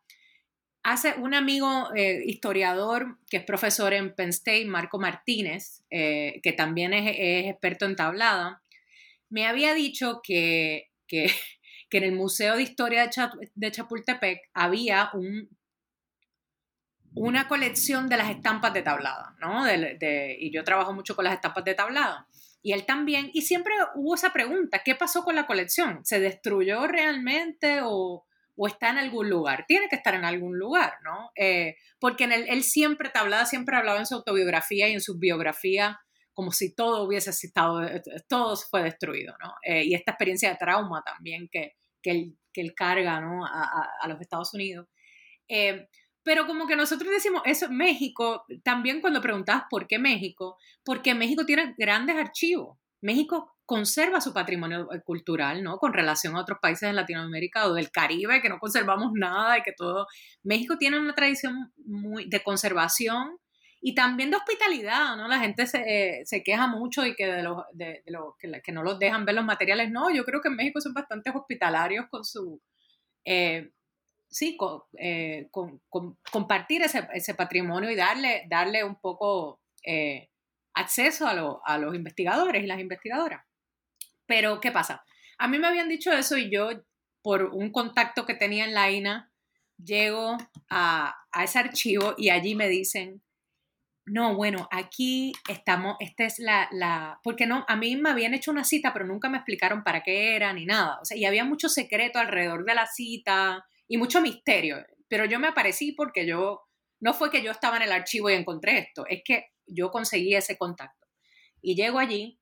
[0.85, 6.53] Hace un amigo eh, historiador que es profesor en Penn State, Marco Martínez, eh, que
[6.53, 8.63] también es, experto en tablada,
[9.29, 11.31] me había dicho que, que,
[11.91, 13.09] en el Museo de Historia
[13.55, 15.49] de, Chapultepec había un,
[17.15, 19.65] una colección de las estampas de tablada, ¿no?
[19.71, 22.27] y yo trabajo mucho con las estampas de tablada.
[22.63, 26.05] Y él también, y siempre hubo esa pregunta, ¿qué pasó con la colección?
[26.05, 29.65] ¿Se destruyó realmente o, o está en algún lugar.
[29.67, 31.31] Tiene que estar en algún lugar, ¿no?
[31.37, 36.01] Eh, porque en él siempre, Tablada siempre hablaba en su autobiografía y en su biografía
[36.35, 39.55] como si todo hubiese estado, eh, todo fue destruido, ¿no?
[39.63, 41.73] Eh, y esta experiencia de trauma también que,
[42.03, 43.45] que, él, que él carga, ¿no?
[43.47, 44.87] A, a, los Estados Unidos.
[46.23, 51.45] pero como que nosotros decimos eso, México, también cuando preguntabas por qué México, porque México
[51.47, 52.79] tiene grandes archivos.
[53.03, 55.79] México conserva su patrimonio eh, cultural, ¿no?
[55.79, 59.63] Con relación a otros países de Latinoamérica o del Caribe, que no conservamos nada y
[59.63, 60.07] que todo...
[60.43, 63.39] México tiene una tradición muy de conservación
[63.87, 65.29] y también de hospitalidad, ¿no?
[65.29, 67.65] La gente se, eh, queja mucho y que, de los,
[68.39, 69.91] que, no los dejan ver los materiales.
[69.91, 72.63] No, yo creo que en México son bastante hospitalarios con su...
[73.27, 73.71] Eh,
[74.27, 75.83] sí, con,
[76.31, 79.61] compartir ese, ese, patrimonio y darle, darle un poco
[80.73, 83.45] acceso a, a los investigadores y las investigadoras.
[84.25, 85.05] Pero, ¿qué pasa?
[85.37, 86.71] A mí me habían dicho eso y yo,
[87.21, 89.31] por un contacto que tenía en la INA,
[89.77, 90.37] llego
[90.71, 93.23] a, ese archivo y allí me dicen,
[94.07, 98.51] no, bueno, aquí estamos, esta es la, la, porque no, a mí me habían hecho
[98.51, 100.99] una cita, pero nunca me explicaron para qué era ni nada.
[101.01, 104.85] O sea, y había mucho secreto alrededor de la cita y mucho misterio.
[105.09, 106.63] Pero yo me aparecí porque yo,
[107.01, 110.35] no fue que yo estaba en el archivo y encontré esto, es que yo conseguí
[110.35, 111.07] ese contacto.
[111.63, 112.41] Y llego allí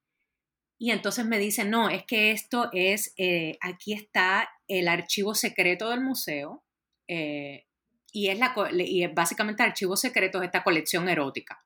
[0.78, 5.90] y entonces me dicen, no, es que esto es, eh, aquí está el archivo secreto
[5.90, 6.64] del museo
[7.06, 7.66] eh,
[8.12, 11.64] y, es la, y es básicamente el archivo secreto de esta colección erótica.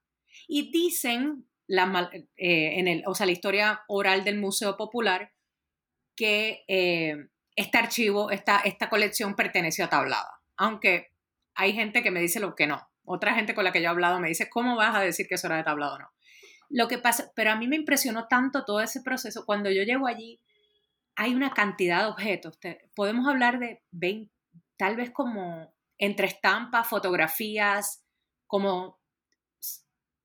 [0.48, 5.32] Y dicen, la, eh, en el, o sea, la historia oral del Museo Popular,
[6.14, 6.64] que
[7.56, 11.12] este archivo, esta, esta colección perteneció a Tablada, aunque
[11.54, 12.88] hay gente que me dice lo que no.
[13.04, 15.36] Otra gente con la que yo he hablado me dice, ¿cómo vas a decir que
[15.36, 16.10] eso era de Tablada o no?
[16.68, 19.44] Lo que pasa, pero a mí me impresionó tanto todo ese proceso.
[19.46, 20.40] Cuando yo llego allí,
[21.14, 22.58] hay una cantidad de objetos.
[22.94, 24.32] podemos hablar de 20,
[24.76, 28.04] tal vez como entre estampas, fotografías,
[28.46, 29.00] como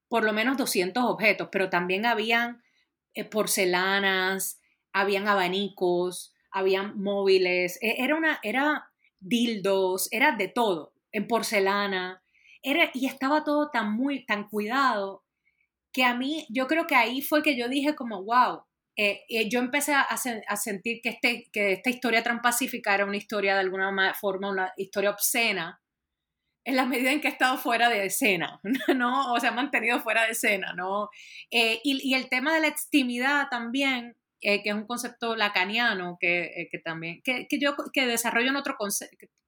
[0.08, 2.62] por lo menos 200 objetos, pero también habían
[3.14, 4.60] eh, porcelanas,
[4.92, 12.22] habían abanicos, habían móviles, e, era una, era dildos, era de todo, en porcelana,
[12.62, 15.24] era, y estaba todo tan muy, tan cuidado
[15.94, 18.64] que a mí, yo creo que ahí fue que yo dije como, wow,
[18.96, 23.18] eh, eh, yo empecé a, a, sentir que, este, que esta historia transpacífica era una
[23.18, 25.82] historia de alguna forma, una historia obscena,
[26.64, 28.60] en la medida en que he estado fuera de escena,
[28.96, 29.34] ¿no?
[29.34, 31.10] O se ha mantenido fuera de escena, ¿no?
[31.50, 36.68] Eh, y, y, el tema de la extimidad también, que es un concepto lacaniano que,
[36.72, 38.76] que también, que, que, yo que desarrollo en otro,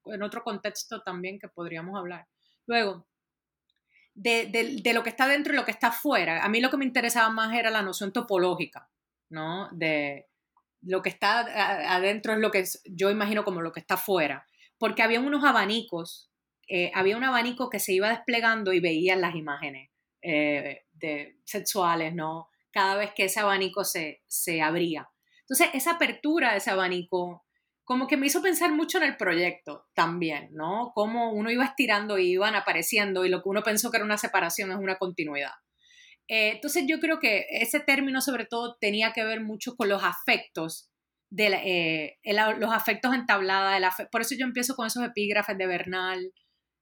[0.06, 2.28] en otro contexto también que podríamos hablar.
[2.68, 3.08] Luego,
[4.16, 6.44] de, lo que está dentro y lo que está fuera.
[6.44, 8.89] A mí lo que me interesaba más era la noción topológica,
[9.34, 9.68] ¿no?
[9.72, 10.28] De
[10.82, 11.40] lo que está
[11.96, 14.48] adentro es lo que yo imagino como lo que está fuera.
[14.78, 16.32] Porque había unos abanicos,
[16.68, 19.90] eh, había un abanico que se iba desplegando y veían las imágenes
[20.22, 22.50] eh, de, sexuales, ¿no?
[22.72, 25.10] Cada vez que ese abanico se, se abría.
[25.42, 27.46] Entonces, esa apertura de ese abanico
[27.86, 30.92] como que me hizo pensar mucho en el proyecto también, ¿no?
[30.96, 34.18] Cómo uno iba estirando y iban apareciendo y lo que uno pensó que era una
[34.18, 35.52] separación es una continuidad.
[36.28, 40.03] Eh, entonces yo creo que ese término sobre todo tenía que ver mucho con los
[40.03, 40.89] afectos,
[41.30, 46.32] de eh, los afectos entablados, por eso yo empiezo con esos epígrafes de Bernal,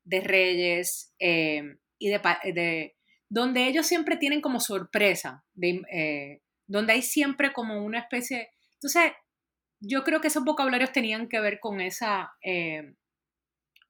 [0.04, 1.64] de Reyes, eh,
[1.98, 2.96] y de,
[3.30, 5.46] donde ellos siempre tienen como sorpresa,
[6.68, 8.50] donde hay siempre como una especie...
[8.74, 9.14] Entonces,
[9.80, 12.34] yo creo que esos vocabularios tenían que ver con esa...
[12.44, 12.94] Eh,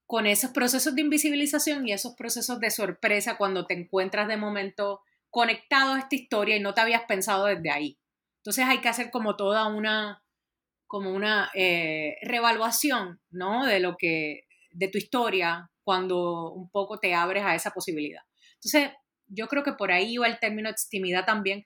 [0.06, 5.00] con esos procesos de invisibilización y esos procesos de sorpresa cuando te encuentras de momento
[5.32, 7.98] conectado a esta historia y no te habías pensado desde ahí.
[8.38, 10.24] Entonces hay que hacer como toda una,
[10.86, 13.66] como una eh, revaluación, ¿no?
[13.66, 18.22] De lo que, de tu historia cuando un poco te abres a esa posibilidad.
[18.56, 18.92] Entonces
[19.28, 21.66] yo creo que por ahí va el término extimidad también,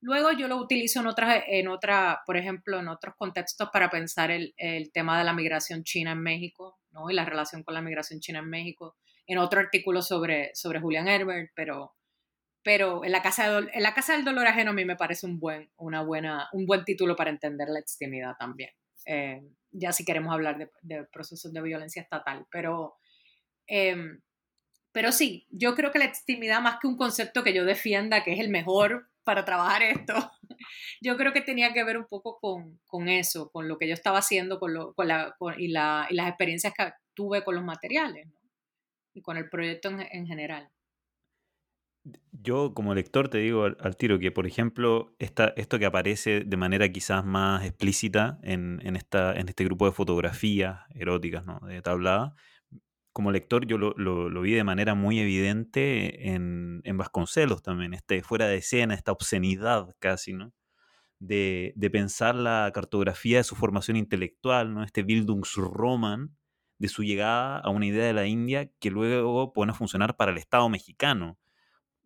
[0.00, 4.30] Luego yo lo utilizo en otras, en otra, por ejemplo, en otros contextos para pensar
[4.30, 7.10] el, el, tema de la migración china en México, ¿no?
[7.10, 8.96] Y la relación con la migración china en México.
[9.26, 11.96] En otro artículo sobre, sobre Julian Herbert, pero,
[12.62, 15.26] pero en la, casa de, en la Casa del Dolor Ajeno a mí me parece
[15.26, 18.70] un buen, una buena, un buen título para entender la extremidad también.
[19.06, 22.96] Eh, ya si queremos hablar de, de, procesos de violencia estatal, pero...
[23.66, 24.18] Eh,
[24.92, 28.32] pero sí, yo creo que la extremidad, más que un concepto que yo defienda, que
[28.32, 30.14] es el mejor para trabajar esto,
[31.00, 33.94] yo creo que tenía que ver un poco con, con eso, con lo que yo
[33.94, 37.64] estaba haciendo con lo, con la, y, la, y, las experiencias que tuve con los
[37.64, 38.26] materiales
[39.12, 40.70] y con el proyecto en, general.
[42.32, 46.56] Yo como lector te digo al, tiro que, por ejemplo, esta, esto que aparece de
[46.56, 51.60] manera quizás más explícita en, en, esta, en este grupo de fotografías eróticas, ¿no?
[51.60, 52.34] de tablada,
[53.18, 57.92] como lector yo lo, lo, lo, vi de manera muy evidente en, en, Vasconcelos también,
[57.92, 60.52] este fuera de escena, esta obscenidad casi, ¿no?
[61.18, 64.84] De, de, pensar la cartografía de su formación intelectual, ¿no?
[64.84, 66.36] Este Bildungsroman
[66.78, 70.30] de su llegada a una idea de la India que luego pone a funcionar para
[70.30, 71.38] el Estado mexicano.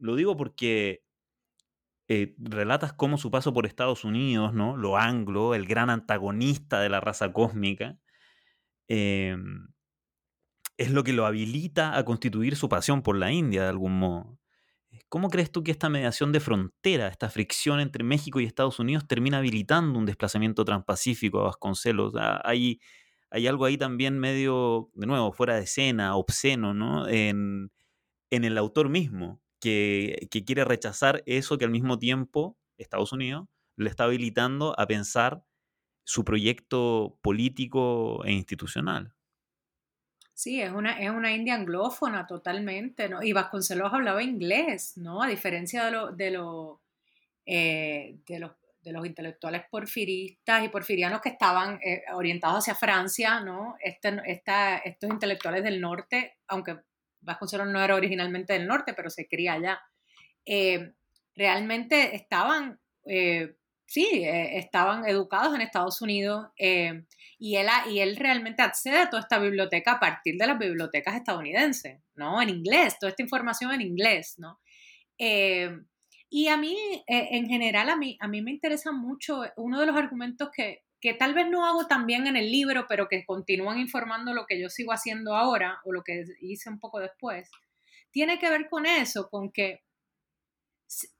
[0.03, 1.05] Lo digo porque
[2.09, 4.77] eh, relatas cómo su paso por Estados Unidos, ¿no?
[4.77, 7.97] Lo anglo, el gran antagonista de la raza cósmica,
[8.89, 9.37] eh,
[10.77, 14.39] es lo que lo habilita a constituir su pasión por la India de algún modo.
[15.09, 19.07] ¿Cómo crees tú que esta mediación de frontera, esta fricción entre México y Estados Unidos
[19.07, 22.15] termina habilitando un desplazamiento transpacífico a Vasconcelos?
[22.17, 22.81] Ah, hay,
[23.31, 27.09] hay algo ahí también medio, de nuevo, fuera de escena, obsceno, ¿no?
[27.09, 27.71] En,
[28.31, 33.47] en el autor mismo, que, quiere rechazar eso que al mismo tiempo Estados Unidos
[33.77, 35.45] le está habilitando a pensar
[36.05, 39.15] su proyecto político e institucional.
[40.35, 43.23] Sí, es una, es una india anglófona totalmente, ¿no?
[43.23, 45.23] Y Vasconcelos hablaba inglés, ¿no?
[45.23, 46.83] A diferencia de, lo, de, lo,
[47.47, 48.51] eh, de, los,
[48.81, 53.77] de los intelectuales porfiristas y porfirianos que estaban eh, orientados hacia Francia, ¿no?
[53.81, 56.79] Este, estos intelectuales del norte, aunque
[57.23, 59.81] Vasconcelos no era originalmente del norte, pero se cría allá,
[60.45, 60.93] eh,
[61.35, 62.79] realmente estaban
[63.93, 67.05] sí, eh, estaban educados en Estados Unidos eh,
[67.39, 71.15] y, él, y él realmente accede a toda esta biblioteca a partir de las bibliotecas
[71.15, 72.41] estadounidenses, ¿no?
[72.41, 74.61] En inglés, toda esta información en inglés, ¿no?
[75.19, 75.79] Eh,
[76.31, 79.97] y a mí, en general, a mí, a mí me interesa mucho uno de los
[79.97, 84.33] argumentos que, que tal vez no hago también en el libro, pero que continúan informando
[84.33, 87.51] lo que yo sigo haciendo ahora o lo que hice un poco después,
[88.13, 89.83] tiene que ver con eso, con que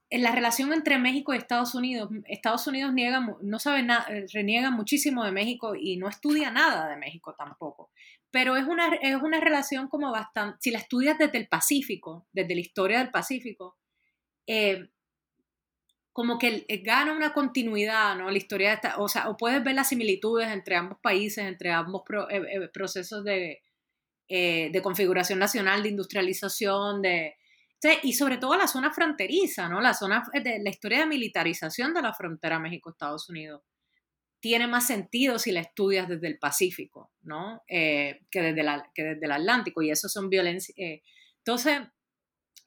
[0.09, 4.25] en la relación entre México y Estados Unidos, Estados Unidos niega, no sabe nada, eh,
[4.31, 7.91] reniega muchísimo de México y no estudia nada de México tampoco.
[8.31, 12.55] Pero es una, es una relación como bastante, si la estudias desde el Pacífico, desde
[12.55, 13.77] la historia del Pacífico,
[14.47, 14.92] eh,
[16.13, 18.31] como que eh, gana una continuidad, ¿no?
[18.31, 21.71] La historia de esta, o sea, o puedes ver las similitudes entre ambos países, entre
[21.71, 23.61] ambos pro, eh, procesos de,
[24.29, 27.35] de configuración nacional, de industrialización, de,
[28.01, 29.81] y sobre todo la zona fronteriza, ¿no?
[29.81, 33.61] La zona de la historia de militarización de la frontera México-Estados Unidos
[34.39, 37.61] tiene más sentido si la estudias desde el Pacífico, ¿no?
[37.67, 40.73] Eh, que, desde la, que desde el Atlántico, y eso son violencia.
[40.77, 41.01] Eh.
[41.37, 41.79] Entonces,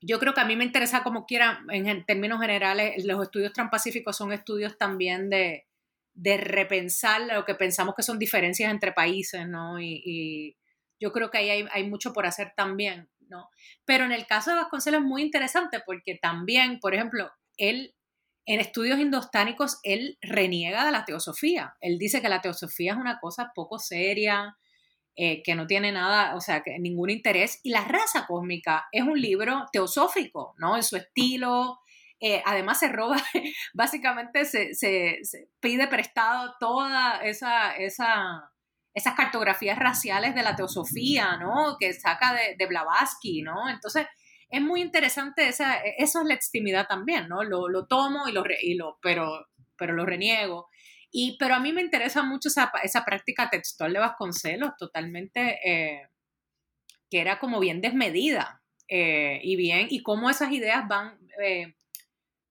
[0.01, 4.17] yo creo que a mí me interesa como quiera, en, términos generales, los estudios transpacíficos
[4.17, 5.67] son estudios también de,
[6.15, 9.81] de, repensar lo que pensamos que son diferencias entre países, ¿no?
[9.81, 10.57] Y, y
[11.01, 13.09] yo creo que ahí hay, hay mucho por hacer también.
[13.29, 13.51] ¿no?
[13.85, 17.97] Pero en el caso de Vasconcelos es muy interesante porque también, por ejemplo, él
[18.47, 21.75] en estudios indostánicos, él reniega de la teosofía.
[21.81, 24.57] Él dice que la teosofía es una cosa poco seria,
[25.17, 27.61] eh, que no tiene nada, o sea, que ningún interés.
[27.63, 30.77] Y La raza cósmica es un libro teosófico, ¿no?
[30.77, 31.81] En su estilo.
[32.21, 33.17] Eh, además se roba,
[33.75, 35.21] básicamente se, se,
[35.61, 38.53] pide prestado toda esa, esa,
[38.95, 41.77] esas cartografías raciales de la teosofía, ¿no?
[41.79, 43.69] Que saca de, de Blavatsky, ¿no?
[43.69, 44.07] Entonces,
[44.49, 47.43] es muy interesante esa, eso es la extimidad también, ¿no?
[47.43, 49.47] Lo, lo tomo y lo, y lo pero,
[49.77, 50.69] pero lo reniego.
[51.19, 56.11] Y, pero a mí me interesa mucho esa, esa práctica textual de Vasconcelos, totalmente, eh,
[57.11, 61.75] que era como bien desmedida eh, y bien, y cómo esas ideas van eh,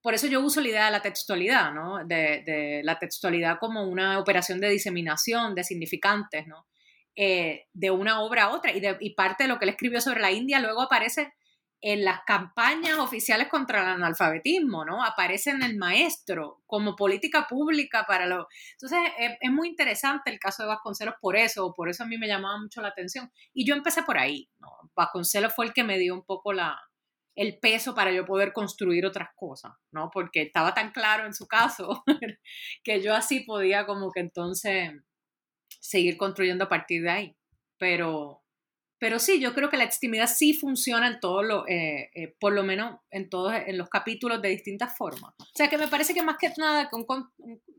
[0.01, 2.03] por eso yo uso la idea de la textualidad, ¿no?
[2.05, 6.65] De, la textualidad como una operación de diseminación de significantes, ¿no?
[7.15, 8.71] Eh, de una obra a otra.
[8.71, 11.33] Y, y, parte de lo que él escribió sobre la India luego aparece
[11.87, 15.03] en las campañas oficiales contra el analfabetismo, ¿no?
[15.03, 18.47] Aparece en el maestro como política pública para lo...
[18.71, 22.27] Entonces, es, muy interesante el caso de Vasconcelos por eso, por eso a mí me
[22.27, 23.31] llamaba mucho la atención.
[23.53, 24.49] Y yo empecé por ahí.
[24.95, 26.75] Vasconcelos fue el que me dio un poco la,
[27.35, 30.09] el peso para yo poder construir otras cosas, ¿no?
[30.11, 32.03] Porque estaba tan claro en su caso
[32.83, 34.91] que yo así podía como que entonces
[35.79, 37.37] seguir construyendo a partir de ahí.
[37.77, 38.41] Pero,
[39.05, 42.53] pero sí, yo creo que la extimidad sí funciona en todo lo, eh, eh, por
[42.53, 45.31] lo menos en todos en los capítulos de distintas formas.
[45.37, 47.05] O sea que me parece que más que nada que un,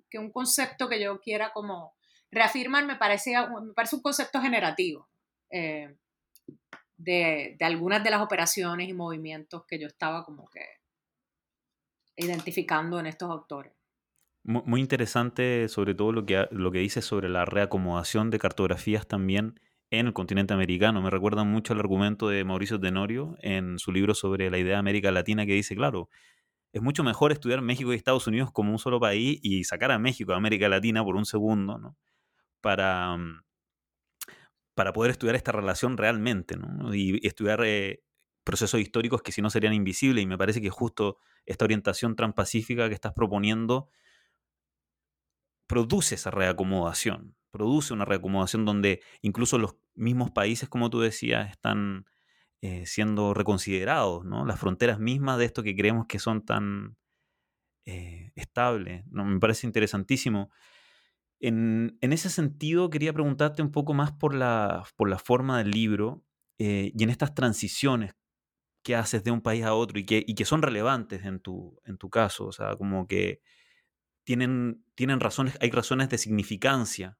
[0.09, 1.97] que un concepto que yo quiera como
[2.31, 5.09] reafirmar me parece, me parece un concepto generativo.
[5.51, 5.97] Eh,
[6.97, 10.64] de, algunas de las operaciones y movimientos que yo estaba como que
[12.18, 13.72] identificando en estos autores.
[14.45, 19.59] Muy interesante sobre todo lo que, lo que dice sobre la reacomodación de cartografías también
[19.91, 21.03] en el continente americano.
[21.03, 24.78] Me recuerda mucho el argumento de Mauricio Tenorio en su libro sobre la idea de
[24.78, 26.09] América Latina que dice, claro,
[26.72, 29.99] es mucho mejor estudiar México y Estados Unidos como un solo país y sacar a
[29.99, 31.97] México a América Latina por un segundo, ¿no?
[32.61, 33.43] Para, mm,
[34.74, 36.95] para poder estudiar esta relación realmente, ¿no?
[36.95, 38.03] Y estudiar eh,
[38.45, 40.22] procesos históricos que si no serían invisibles.
[40.22, 43.89] Y me parece que justo esta orientación transpacífica que estás proponiendo
[45.66, 52.04] produce esa reacomodación, produce una reacomodación donde incluso los mismos países, como tú decías, están
[52.61, 54.44] eh, siendo reconsiderados, ¿no?
[54.44, 56.96] Las fronteras mismas de esto que creemos que son tan
[57.86, 59.04] eh, estables.
[59.11, 60.50] Me parece interesantísimo.
[61.38, 66.24] En, ese sentido, quería preguntarte un poco más por la, por la forma del libro
[66.59, 68.14] eh, y en estas transiciones
[68.82, 71.80] que haces de un país a otro y que, y que son relevantes en tu,
[71.84, 72.46] en tu caso.
[72.46, 73.40] O sea, como que
[74.24, 77.18] tienen, tienen razones, hay razones de significancia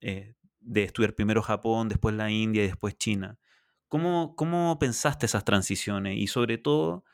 [0.00, 3.38] eh, de estudiar primero Japón, después la India y después China.
[3.88, 6.18] ¿Cómo, cómo pensaste esas transiciones?
[6.18, 7.04] Y sobre todo,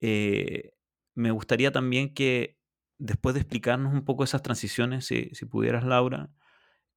[0.00, 0.72] eh,
[1.14, 2.58] me gustaría también que
[2.98, 6.30] después de explicarnos un poco esas transiciones, si, pudieras, Laura,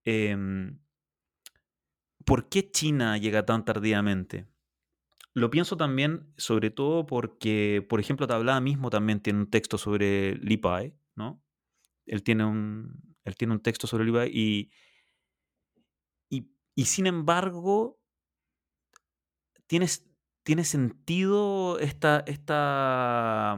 [0.03, 0.79] em,
[2.25, 4.47] ¿por qué China llega tan tardíamente?
[5.33, 10.35] Lo pienso también, sobre todo porque, por ejemplo, Tablada mismo también tiene un texto sobre
[10.35, 11.41] Li Pai, ¿no?
[12.05, 14.71] Él tiene un, él tiene un texto sobre Li Pai y,
[16.75, 17.99] y, sin embargo,
[19.67, 23.57] tiene sentido esta, esta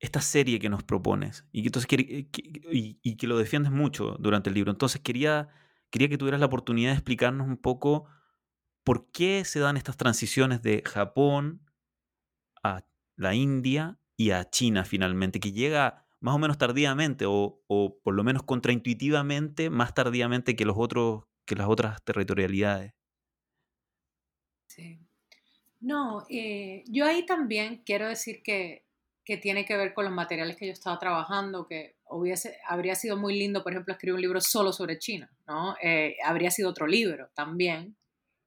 [0.00, 2.28] esta serie que nos propones y que, entonces, eh,
[2.70, 4.70] y, que lo defiendes mucho durante el libro.
[4.70, 5.48] Entonces quería,
[5.90, 8.06] quería que tuvieras la oportunidad de explicarnos un poco
[8.84, 11.62] por qué se dan estas transiciones de Japón
[12.62, 12.84] a
[13.16, 18.14] la India y a China finalmente, que llega más o menos tardíamente o, o por
[18.14, 22.92] lo menos contraintuitivamente más tardíamente que, los otros, que las otras territorialidades.
[24.68, 25.00] Sí.
[25.80, 28.88] No, eh, yo ahí también quiero decir que
[29.28, 33.18] que tiene que ver con los materiales que yo estaba trabajando, que hubiese, habría sido
[33.18, 35.76] muy lindo, por ejemplo, escribir un libro solo sobre China, ¿no?
[35.82, 37.94] Eh, habría sido otro libro también.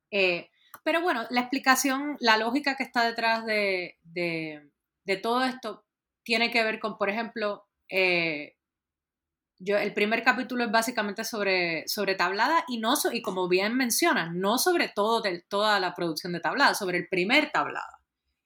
[0.09, 0.49] Eh,
[0.83, 5.85] pero bueno, la explicación, la lógica que está detrás de, de, todo esto
[6.23, 8.55] tiene que ver con, por ejemplo, eh,
[9.63, 14.33] yo, el primer capítulo es básicamente sobre, sobre tablada y, no y como bien mencionas,
[14.33, 17.99] no sobre todo toda la producción de tablada, sobre el primer tablada.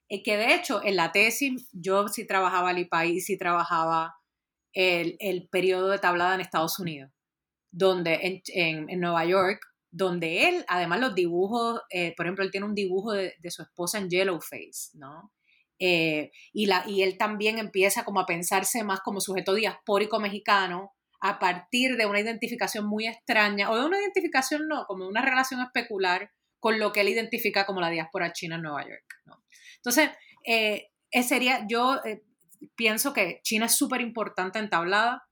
[0.10, 4.18] Eh, que de hecho en la tesis yo sí trabajaba el IPAI y sí trabajaba
[4.74, 7.12] el, el periodo de tablada en Estados Unidos,
[7.72, 9.62] donde en, en, Nueva York,
[9.92, 13.62] donde él, además los dibujos, eh, por ejemplo, él tiene un dibujo de, de su
[13.62, 15.32] esposa en Yellow Face, ¿no?
[15.80, 20.94] Eh, y, la, y él también empieza como a pensarse más como sujeto diaspórico mexicano
[21.20, 25.62] a partir de una identificación muy extraña, o de una identificación no, como una relación
[25.62, 29.06] especular con lo que él identifica como la diáspora china en Nueva York.
[29.26, 29.44] ¿no?
[29.78, 30.12] Entonces,
[30.46, 30.92] eh,
[31.24, 32.24] sería, yo eh,
[32.76, 35.24] pienso que China es súper importante en tablada,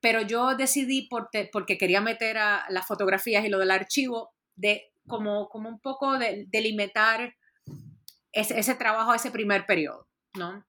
[0.00, 5.48] pero yo decidí porque quería meter a las fotografías y lo del archivo, de como,
[5.48, 7.34] como un poco de, delimitar
[8.32, 10.64] ese, ese, trabajo ese primer periodo, ¿no?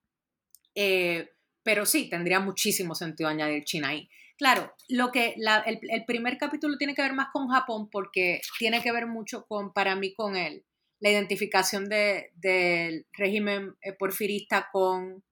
[0.76, 1.30] Eh,
[1.64, 4.10] pero sí, tendría muchísimo sentido añadir China ahí.
[4.38, 5.36] Claro, lo que
[5.66, 9.46] el, el, primer capítulo tiene que ver más con Japón porque tiene que ver mucho
[9.46, 10.64] con, para mí, con él,
[11.00, 15.24] la identificación del régimen eh, porfirista con,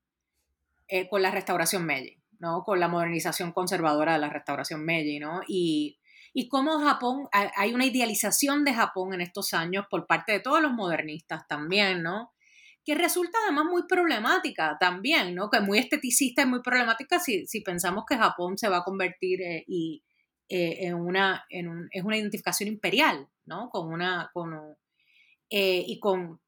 [0.88, 2.64] eh, con la restauración Meiji, ¿no?
[2.64, 5.42] con la modernización conservadora de la restauración Meiji, ¿no?
[5.48, 6.00] y,
[6.40, 10.62] y cómo Japón, hay una idealización de Japón en estos años por parte de todos
[10.62, 12.32] los modernistas también, ¿no?
[12.86, 15.50] que resulta además muy problemática también, ¿no?
[15.50, 19.42] Que muy esteticista y muy problemática si, si pensamos que Japón se va a convertir
[19.42, 20.04] eh, y,
[20.48, 23.72] en, una, en, un, es una identificación imperial, ¿no?
[23.72, 24.54] Con una, con,
[25.50, 26.40] eh, y con...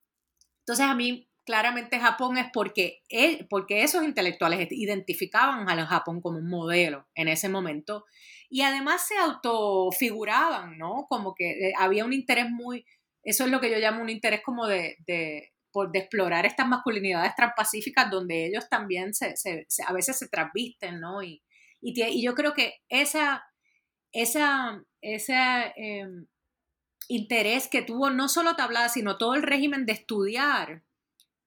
[0.60, 6.38] Entonces a mí claramente Japón es porque, él, porque esos intelectuales identificaban a Japón como
[6.38, 8.06] un modelo en ese momento
[8.50, 11.06] y además se autofiguraban, ¿no?
[11.08, 12.86] Como que eh, había un interés muy,
[13.24, 16.68] eso es lo que yo llamo un interés como de, de por de explorar estas
[16.68, 21.22] masculinidades transpacíficas donde ellos también se, se, a veces se transvisten, ¿no?
[21.22, 21.44] Y,
[21.82, 23.44] y, yo creo que esa,
[24.12, 25.36] esa, ese
[25.76, 26.28] em,
[27.08, 30.84] interés que tuvo no solo Tablada, sino todo el régimen de estudiar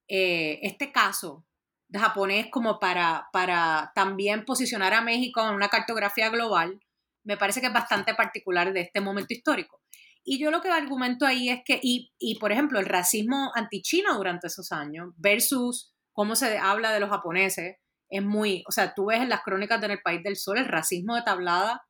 [0.08, 1.44] eh, este caso
[1.88, 6.80] de japonés como para, para también posicionar a México en una cartografía global,
[7.24, 9.80] me parece que es bastante particular de este momento histórico.
[10.24, 14.16] Y yo lo que argumento ahí es que, y, y por ejemplo, el racismo antichino
[14.16, 17.76] durante esos años versus cómo se habla de los japoneses,
[18.08, 21.16] es muy, o sea, tú ves en las crónicas del País del Sol el racismo
[21.16, 21.82] de tablada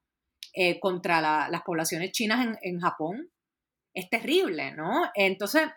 [0.54, 3.30] eh, contra las poblaciones chinas en, en, Japón,
[3.92, 5.10] es terrible, ¿no?
[5.14, 5.68] Entonces,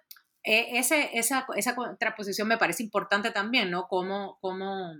[0.43, 3.87] e, ese, esa, esa contraposición me parece importante también, ¿no?
[3.87, 4.93] Cómo, cómo,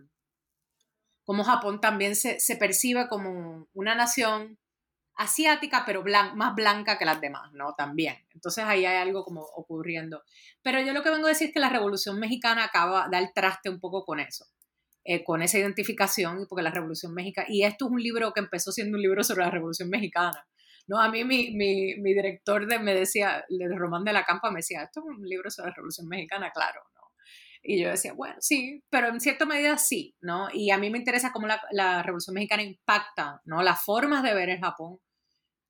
[1.26, 4.58] cómo Japón también se, se percibe como una nación
[5.16, 6.04] asiática, pero
[6.36, 7.74] más blanca que las demás, ¿no?
[7.74, 8.16] También.
[8.34, 10.24] Entonces ahí hay algo como ocurriendo.
[10.62, 13.32] Pero yo lo que vengo a decir es que la Revolución Mexicana acaba de dar
[13.34, 14.46] traste un poco con eso,
[15.04, 18.72] eh, con esa identificación, porque la Revolución Mexicana, y esto es un libro que empezó
[18.72, 20.46] siendo un libro sobre la Revolución Mexicana.
[20.88, 24.60] No, a mí mi, mi, director de, me decía, el Román de la Campa me
[24.60, 26.82] decía, esto es un libro sobre la Revolución Mexicana, claro,
[27.66, 30.50] y yo decía, bueno, sí, pero en cierta medida sí, ¿no?
[30.54, 33.64] Y a mí me interesa cómo la, la Revolución Mexicana impacta, ¿no?
[33.64, 35.00] Las formas de ver el Japón,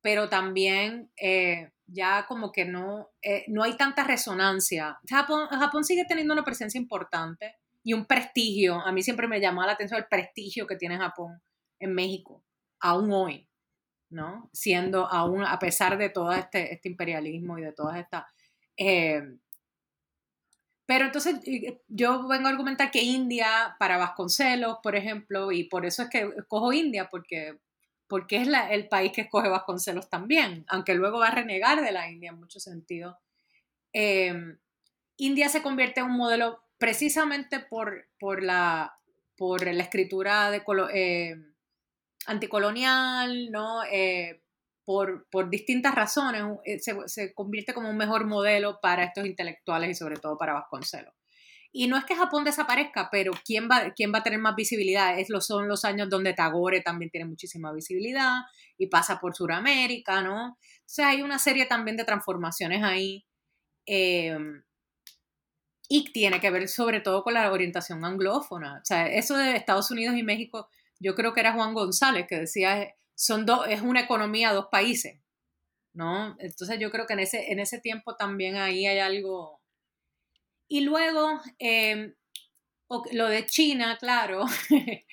[0.02, 4.98] pero también eh, ya como que no, eh, no hay tanta resonancia.
[5.08, 8.80] Japón, Japón sigue teniendo una presencia importante y un prestigio.
[8.80, 11.40] A mí siempre me llamó la atención el prestigio que tiene Japón
[11.78, 12.44] en México,
[12.80, 13.48] aún hoy,
[14.10, 14.50] ¿no?
[14.52, 18.24] Siendo aún, a pesar de todo este, este imperialismo y de todas estas...
[18.76, 19.22] Eh,
[20.86, 21.40] pero entonces
[21.88, 26.30] yo vengo a argumentar que India, para Vasconcelos, por ejemplo, y por eso es que
[26.36, 27.58] escojo India, porque,
[28.06, 32.08] porque es el país que escoge Vasconcelos también, aunque luego va a renegar de la
[32.08, 33.16] India en muchos sentidos.
[33.92, 34.58] Em,
[35.16, 38.96] India se convierte en un modelo precisamente por, por, la,
[39.36, 40.62] por la escritura de,
[40.92, 41.36] eh,
[42.26, 43.82] anticolonial, ¿no?
[43.90, 44.40] Eh,
[44.86, 49.90] por, por distintas razones, eh, se, se, convierte como un mejor modelo para estos intelectuales
[49.90, 51.12] y sobre todo para Vasconcelos.
[51.72, 55.18] Y no es que Japón desaparezca, pero ¿quién va, quién va a tener más visibilidad?
[55.18, 58.42] Es, son los años donde Tagore también tiene muchísima visibilidad
[58.78, 60.52] y pasa por Sudamérica, ¿no?
[60.52, 63.26] O sea, hay una serie también de transformaciones ahí.
[63.86, 64.62] Em,
[65.88, 68.78] y tiene que ver sobre todo con la orientación anglófona.
[68.82, 70.68] O sea, eso de Estados Unidos y México,
[71.00, 75.18] yo creo que era Juan González que decía son dos, es una economía dos países,
[75.94, 76.36] ¿no?
[76.38, 79.60] Entonces yo creo que en ese, en ese tiempo también ahí hay algo.
[80.68, 82.14] Y luego, em,
[83.12, 84.44] lo de China, claro.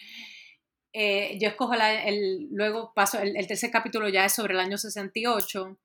[0.95, 5.79] Eh, yo escojo el, luego paso, el, tercer capítulo ya es sobre el año 68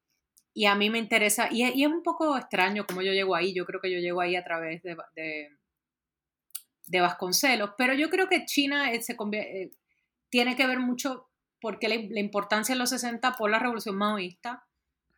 [0.53, 3.65] y a mí me interesa, y, es un poco extraño cómo yo llego ahí, yo
[3.65, 5.49] creo que yo llego ahí a través de, de,
[6.89, 9.71] de Vasconcelos, pero yo creo que China eh, se eh,
[10.29, 11.28] tiene que ver mucho
[11.61, 14.65] porque la, importancia en los 60 por la revolución maoísta,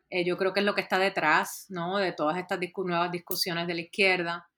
[0.09, 1.99] eh, yo creo que es lo que está detrás, ¿no?
[1.99, 4.49] De todas estas nuevas discusiones de la izquierda.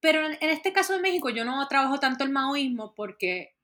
[0.00, 3.54] Pero en, este caso de México yo no trabajo tanto el maoísmo porque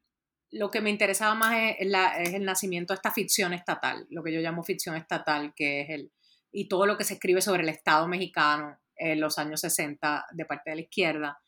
[0.51, 1.87] lo que me interesaba más es,
[2.35, 6.13] el nacimiento de esta ficción estatal, lo que yo llamo ficción estatal, que es el,
[6.51, 10.45] y todo lo que se escribe sobre el Estado mexicano en los años 60 de
[10.47, 11.41] parte de la izquierda.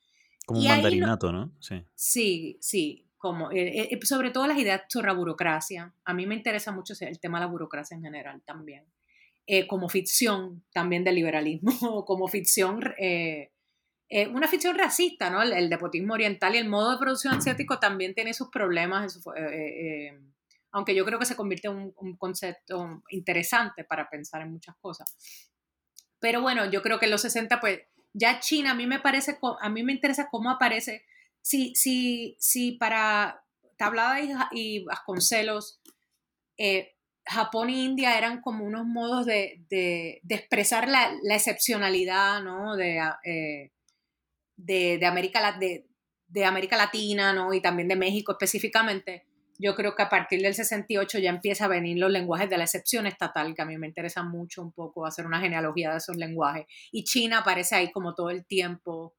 [0.46, 1.52] Como un mandarinato, ¿no?
[1.58, 1.84] Sí.
[1.94, 5.94] Sí, sí como, eh, eh, sobre todo las ideas sobre la burocracia.
[6.04, 8.84] A mí me interesa mucho el tema de la burocracia en general también.
[9.46, 11.70] Eh, como ficción también del liberalismo,
[12.04, 12.80] como ficción,
[14.32, 15.40] una ficción racista, ¿no?
[15.40, 19.20] El, depotismo oriental y el modo de producción asiático también tiene sus problemas,
[20.72, 24.74] aunque yo creo que se convierte en un, un, concepto interesante para pensar en muchas
[24.80, 25.16] cosas.
[26.18, 29.38] Pero bueno, yo creo que en los 60, pues ya China, a mí me parece,
[29.60, 31.04] a mí me interesa cómo aparece
[31.42, 33.44] si, si, si para
[33.76, 35.80] Tablada y, Vasconcelos,
[36.56, 42.76] eh, Japón e India eran como unos modos de, de, expresar la, excepcionalidad ¿no?
[42.76, 43.72] de, eh,
[44.56, 45.86] de, de, América, de,
[46.28, 47.52] de América Latina ¿no?
[47.52, 49.26] y también de México específicamente.
[49.58, 52.64] Yo creo que a partir del 68 ya empieza a venir los lenguajes de la
[52.64, 56.16] excepción estatal, que a mí me interesa mucho un poco hacer una genealogía de esos
[56.16, 56.66] lenguajes.
[56.90, 59.14] Y China aparece ahí como todo el tiempo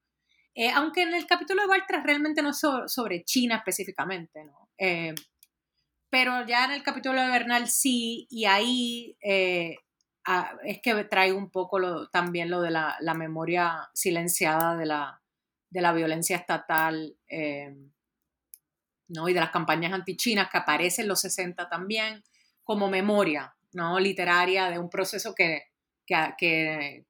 [0.54, 4.70] eh, aunque en el capítulo de Bartra realmente no es sobre China específicamente, ¿no?
[4.78, 5.14] Eh,
[6.08, 9.78] pero ya en el capítulo de Bernal sí, y ahí eh,
[10.64, 15.20] es que traigo un poco también lo de la, memoria silenciada de la,
[15.70, 17.16] de la violencia estatal
[19.08, 19.28] ¿no?
[19.28, 22.22] y de las campañas antichinas que aparecen en los 60 también
[22.62, 23.98] como memoria ¿no?
[23.98, 25.64] literaria de un proceso que,
[26.06, 27.04] que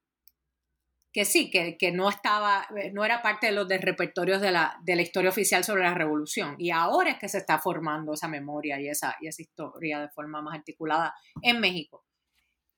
[1.14, 4.76] que sí, que, que, no estaba, eh, no era parte de los repertorios de la,
[4.82, 6.56] de la historia oficial sobre la revolución.
[6.58, 10.08] Y ahora es que se está formando esa memoria y esa, y esa historia de
[10.08, 12.04] forma más articulada en México.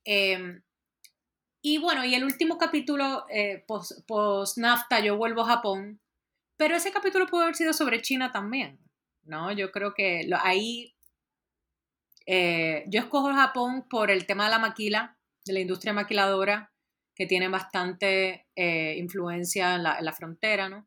[0.04, 0.62] Em,
[1.62, 6.02] y bueno, y el último capítulo, eh, post-NAFTA, yo vuelvo a Japón,
[6.58, 8.78] pero ese capítulo pudo haber sido sobre China también,
[9.22, 9.50] ¿no?
[9.50, 10.94] Yo creo que ahí,
[12.26, 15.16] eh, yo escojo Japón por el tema de la maquila,
[15.46, 16.70] de la industria maquiladora,
[17.16, 20.86] que tiene bastante eh, influencia en la, frontera, ¿no?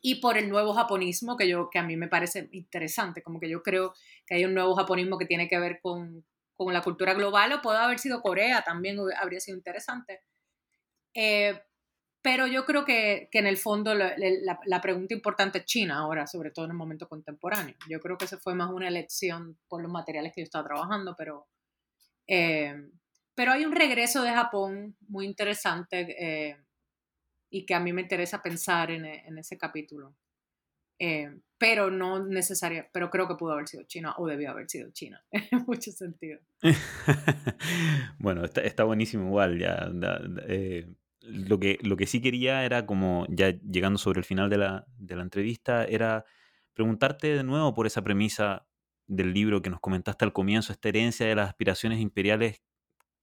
[0.00, 3.50] Y por el nuevo japonismo, que, yo, que a mí me parece interesante, como que
[3.50, 3.92] yo creo
[4.24, 6.24] que hay un nuevo japonismo que tiene que ver con,
[6.54, 10.20] con la cultura global, o puede haber sido Corea, también habría sido interesante.
[11.12, 11.60] Eh,
[12.22, 16.28] pero yo creo que, que en el fondo la, la, pregunta importante es China ahora,
[16.28, 17.74] sobre todo en el momento contemporáneo.
[17.88, 21.16] Yo creo que esa fue más una elección por los materiales que yo estaba trabajando,
[21.18, 21.48] pero
[22.28, 22.76] eh,
[23.34, 26.56] pero hay un regreso de Japón muy interesante eh,
[27.50, 30.14] y que a mí me interesa pensar en, en ese capítulo.
[31.04, 34.90] Eh, pero no necesaria, pero creo que pudo haber sido China o debió haber sido
[34.92, 36.40] China, en muchos sentidos.
[38.18, 39.90] bueno, está, está, buenísimo igual, ya.
[40.46, 40.86] Eh,
[41.22, 44.86] lo, que, lo que sí quería era como, ya llegando sobre el final de la,
[44.96, 46.24] de la entrevista, era
[46.72, 48.66] preguntarte de nuevo por esa premisa
[49.08, 52.62] del libro que nos comentaste al comienzo, esta herencia de las aspiraciones imperiales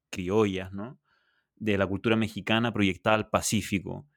[0.10, 1.00] criollas, ¿no?
[1.56, 4.08] De la cultura mexicana proyectada al Pacífico.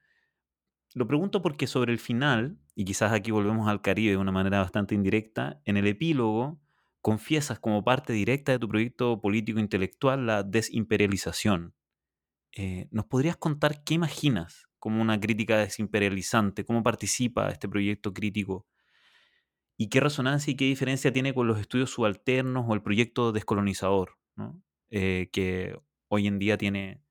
[0.93, 4.59] Lo pregunto porque sobre el final, y quizás aquí volvemos al Caribe de una manera
[4.59, 6.59] bastante indirecta, en el epílogo
[7.01, 11.75] confiesas como parte directa de tu proyecto político intelectual la desimperialización.
[12.55, 16.63] Eh, ¿Nos podrías contar qué imaginas como una crítica desimperializante?
[16.63, 18.67] ¿Cómo participa este proyecto crítico?
[19.75, 24.17] ¿Y qué resonancia y qué diferencia tiene con los estudios subalternos o el proyecto descolonizador?
[24.35, 24.61] ¿no?
[24.95, 25.75] Eh, que
[26.07, 27.01] hoy en día tiene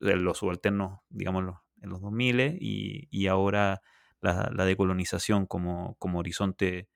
[0.00, 3.82] eh, los subalternos, digamos, en los 2000 y, y ahora
[4.20, 6.88] la, la, decolonización como, como horizonte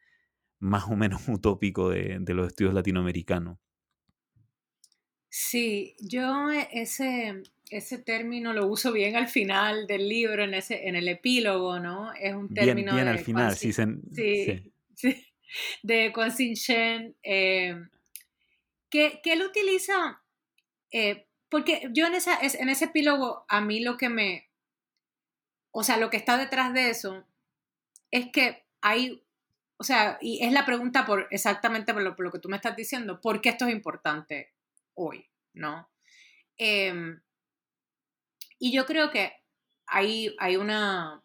[0.60, 3.58] más o menos utópico de, de, los estudios latinoamericanos.
[5.28, 10.94] Sí, yo ese, ese término lo uso bien al final del libro, en, ese, en
[10.94, 12.12] el epílogo, ¿no?
[12.12, 12.92] Es un término...
[12.92, 15.26] Bien, bien al final, sí, sí, sí, sí.
[15.82, 17.16] De Consin Shen.
[17.20, 17.74] Eh,
[18.90, 20.19] que, que él utiliza,
[20.90, 24.48] eh, porque yo en, esa, en ese epílogo, a mí lo que me,
[25.72, 27.24] o sea, lo que está detrás de eso
[28.10, 29.22] es que hay,
[29.76, 33.20] o sea, y es la pregunta por exactamente por lo, que tú me estás diciendo,
[33.20, 34.52] ¿por qué esto es importante
[34.94, 35.28] hoy?
[35.52, 35.88] ¿No?
[36.56, 37.20] Em,
[38.58, 39.32] y yo creo que
[39.86, 41.22] hay, hay una,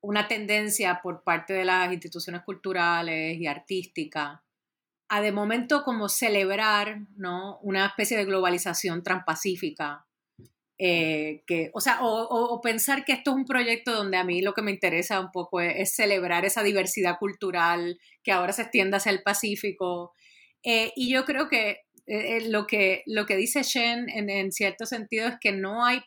[0.00, 4.43] una tendencia por parte de las instituciones culturales y artísticas
[5.08, 7.58] a de momento como celebrar, ¿no?
[7.62, 10.06] Una especie de globalización transpacífica.
[10.76, 14.54] Eh, que, o sea, o, pensar que esto es un proyecto donde a mí lo
[14.54, 19.12] que me interesa un poco es, celebrar esa diversidad cultural que ahora se extiende hacia
[19.12, 20.12] el Pacífico.
[20.64, 24.84] Eh, y yo creo que, eh, lo que lo que dice Shen en, en, cierto
[24.86, 26.02] sentido es que no hay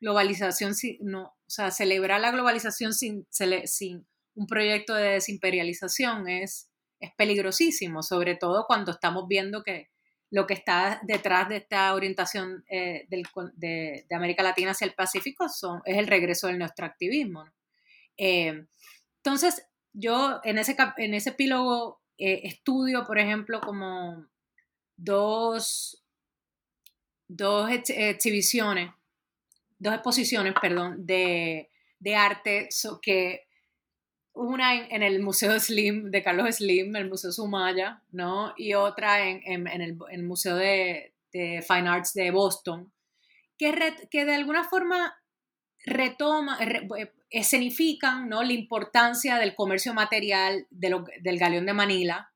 [0.00, 6.69] globalización, no, o sea, celebrar la globalización sin, sin un proyecto de desimperialización es
[7.00, 9.88] es peligrosísimo, sobre todo cuando estamos viendo que
[10.30, 15.82] lo que está detrás de esta orientación eh, de, América Latina hacia el Pacífico son,
[15.84, 17.44] es el regreso del nuestro activismo.
[18.16, 18.64] Eh,
[19.16, 24.26] entonces, yo en ese, en ese epílogo eh, estudio, por ejemplo, como
[24.96, 26.04] dos,
[27.26, 28.92] dos exhibiciones,
[29.78, 32.68] dos exposiciones, perdón, de, de arte
[33.02, 33.48] que
[34.34, 38.54] una en, el Museo Slim, de Carlos Slim, el Museo Sumaya, ¿no?
[38.56, 42.92] Y otra en, en, el, Museo de, de, Fine Arts de Boston,
[43.58, 43.74] que,
[44.10, 45.14] que de alguna forma
[45.84, 48.42] retoma, eh, escenifican ¿no?
[48.42, 52.32] la importancia del comercio material de del galeón de Manila.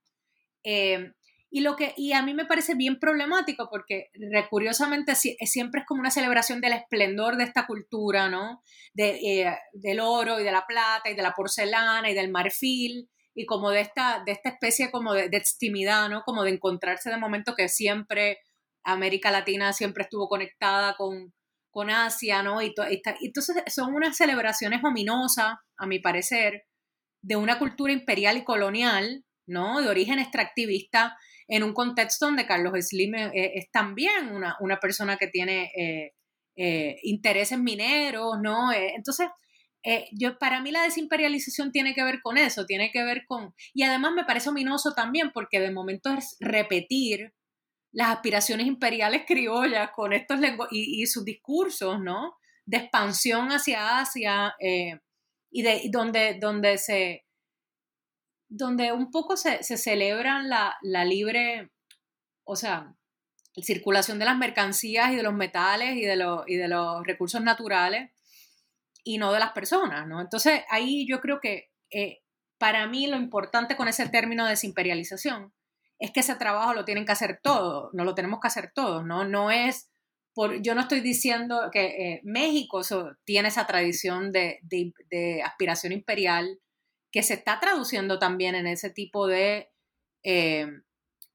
[0.63, 1.13] Eh,
[1.55, 4.11] y, lo que, y a mí me parece bien problemático porque
[4.51, 8.61] curiosamente siempre es como una celebración del esplendor de esta cultura, ¿no?
[8.93, 13.09] De, eh, del oro y de la plata y de la porcelana y del marfil
[13.37, 16.23] y como de esta, de esta especie como de, de extimidad, ¿no?
[16.23, 18.39] Como de encontrarse de momento que siempre
[18.83, 21.33] América Latina siempre estuvo conectada con,
[21.71, 22.63] con Asia, ¿no?
[22.63, 22.75] Y,
[23.21, 26.65] entonces son unas celebraciones ominosas, a mi parecer,
[27.23, 29.81] de una cultura imperial y colonial, ¿no?
[29.81, 31.17] De origen extractivista
[31.49, 35.71] en un contexto donde Carlos Slim eh, eh, es, también una, una, persona que tiene
[35.77, 38.73] eh, intereses mineros, ¿no?
[38.73, 39.29] entonces,
[40.13, 43.55] yo, para mí la desimperialización tiene que ver con eso, tiene que ver con...
[43.75, 47.35] Y además me parece ominoso también porque de momento es repetir
[47.93, 52.37] las aspiraciones imperiales criollas con estos lenguajes y, sus discursos, ¿no?
[52.67, 54.55] de expansión hacia Asia
[55.51, 57.24] y de donde, donde se
[58.57, 61.71] donde un poco se, se celebran la, la, libre,
[62.45, 62.95] o sea,
[63.61, 67.43] circulación de las mercancías y de los metales y de, los, y de los recursos
[67.43, 68.11] naturales
[69.03, 70.21] y no de las personas, ¿no?
[70.21, 72.21] Entonces ahí yo creo que eh,
[72.59, 75.53] para mí lo importante con ese término de desimperialización
[75.99, 79.05] es que ese trabajo lo tienen que hacer todos, no lo tenemos que hacer todos,
[79.05, 79.25] ¿no?
[79.25, 79.91] No es
[80.33, 82.83] por, yo no estoy diciendo que eh, México
[83.25, 84.61] tiene esa tradición de,
[85.45, 86.59] aspiración imperial
[87.15, 89.71] que se está traduciendo también en ese tipo de,
[90.25, 90.67] eh,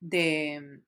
[0.02, 0.82] de,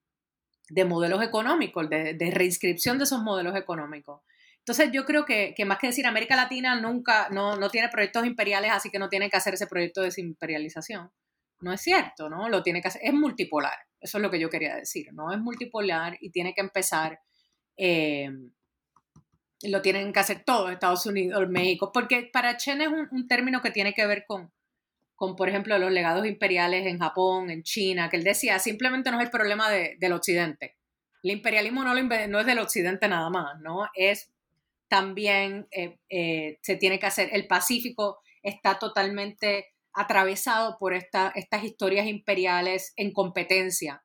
[0.86, 4.20] modelos económicos, de, reinscripción de esos modelos económicos.
[4.58, 8.70] Entonces yo creo que, más que decir América Latina nunca, no, no, tiene proyectos imperiales,
[8.74, 11.10] así que no tiene que hacer ese proyecto de desimperialización.
[11.62, 12.50] No es cierto, ¿no?
[12.50, 15.32] Lo tiene que hacer, es multipolar, eso es lo que yo quería decir, ¿no?
[15.32, 17.18] Es multipolar y tiene que empezar,
[17.78, 18.30] eh,
[19.62, 23.72] lo tienen que hacer todos, Estados Unidos, México, porque para Chen es un, término que
[23.72, 24.52] tiene que ver con,
[25.22, 29.20] con, por ejemplo, los legados imperiales en Japón, en China, que él decía, simplemente no
[29.20, 30.78] es el problema del occidente.
[31.22, 33.88] El imperialismo no, lo, no es del occidente nada más, ¿no?
[33.94, 34.32] Es
[34.88, 37.30] también eh, eh, se tiene que hacer.
[37.34, 44.04] El Pacífico está totalmente atravesado por estas historias imperiales en competencia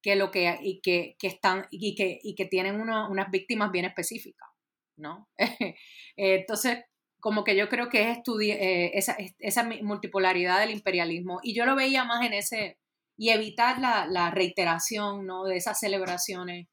[0.00, 4.48] que lo que, y que, están y que, y que tienen unas víctimas bien específicas,
[4.96, 5.28] ¿no?
[6.16, 6.84] Entonces,
[7.22, 11.76] como que yo creo que es eh, esa, esa, multipolaridad del imperialismo y yo lo
[11.76, 12.80] veía más en ese,
[13.16, 15.44] y evitar la, la reiteración, ¿no?
[15.44, 16.66] De esas celebraciones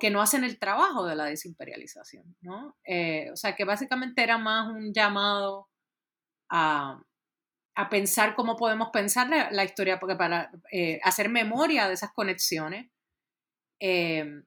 [0.00, 2.76] que no hacen el trabajo de la desimperialización, ¿no?
[2.84, 5.68] Eh, o sea, que básicamente era más un llamado
[6.48, 7.02] a,
[7.90, 12.90] pensar cómo podemos pensar la, historia, porque para eh, hacer memoria de esas conexiones
[13.80, 14.42] eh,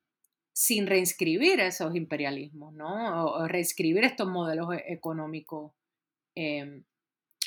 [0.55, 3.25] sin reinscribir esos imperialismos, ¿no?
[3.25, 5.73] O, reescribir estos modelos e, económicos,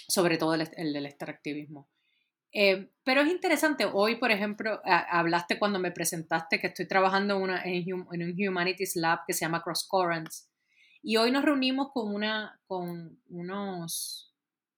[0.08, 1.88] sobre todo el, el del extractivismo.
[2.52, 7.92] Eh, pero es interesante, hoy por ejemplo, hablaste cuando me presentaste que estoy trabajando en,
[7.92, 10.50] un Humanities Lab que se llama Cross Currents
[11.02, 14.34] y hoy nos reunimos con, una, con unos,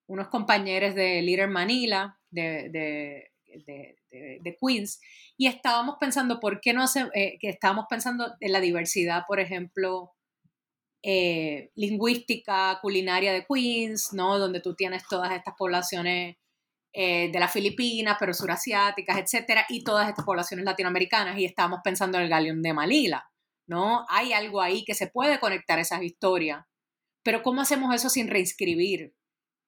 [0.07, 3.30] unos compañeros de Leader Manila, de, de,
[3.67, 5.01] de, Queens,
[5.37, 9.41] y estábamos pensando, ¿por qué no hace, eh, que estábamos pensando en la diversidad, por
[9.41, 10.13] ejemplo,
[11.03, 14.39] eh, lingüística, culinaria de Queens, ¿no?
[14.39, 16.37] Donde tú tienes todas estas poblaciones
[16.93, 22.19] eh, de las Filipinas, pero surasiáticas, etcétera, y todas estas poblaciones latinoamericanas, y estábamos pensando
[22.19, 23.31] en el galeón de Malila,
[23.67, 24.05] ¿no?
[24.09, 26.65] Hay algo ahí que se puede conectar esas historias,
[27.23, 29.15] pero ¿cómo hacemos eso sin reinscribir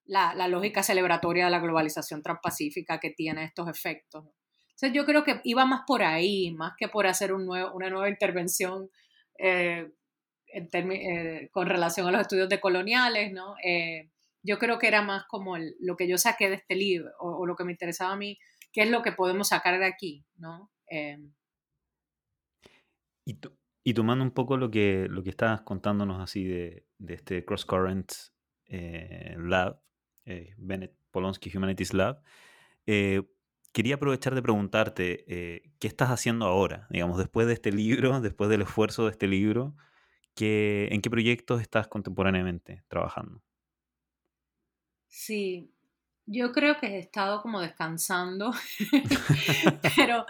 [0.04, 4.24] la, lógica celebratoria de la globalización transpacífica que tiene estos efectos?
[4.70, 7.90] Entonces yo creo que iba más por ahí, más que por hacer un nuevo, una
[7.90, 8.90] nueva intervención
[9.38, 9.90] eh,
[10.54, 13.54] eh, con relación a los estudios decoloniales, ¿no?
[14.44, 17.54] yo creo que era más como lo que yo saqué de este libro o, lo
[17.54, 18.38] que me interesaba a mí,
[18.72, 20.68] qué es lo que podemos sacar de aquí, ¿no?
[23.84, 27.64] Y, tomando un poco lo que, lo que estabas contándonos así de, de este Cross
[27.64, 28.12] Current
[28.66, 29.80] eh, Lab,
[30.24, 32.22] eh, Bennett Polonsky Humanities Lab,
[32.86, 33.22] eh,
[33.72, 35.24] quería aprovechar de preguntarte,
[35.78, 36.86] ¿qué estás haciendo ahora?
[36.90, 39.74] Digamos, después de este libro, después del esfuerzo de este libro,
[40.34, 43.42] ¿qué, ¿en qué proyectos estás contemporáneamente trabajando?
[45.08, 45.70] Sí,
[46.26, 48.52] yo creo que he estado como descansando,
[49.96, 50.24] pero,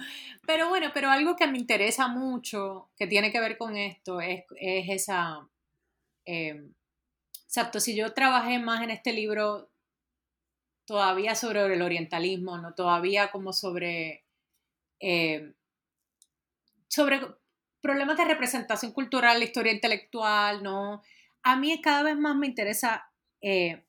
[0.47, 4.45] pero bueno, pero algo que me interesa mucho, que tiene que ver con esto, es,
[4.59, 5.47] esa...
[6.25, 6.65] Eh,
[7.45, 9.71] exacto, si yo trabajé más en este libro
[10.93, 12.75] todavía sobre el orientalismo, ¿no?
[12.75, 14.27] Todavía como sobre...
[15.01, 15.55] Eh,
[16.87, 17.19] sobre
[17.81, 21.01] problemas de representación cultural, la historia intelectual, ¿no?
[21.43, 23.87] A mí cada vez más me interesa eh,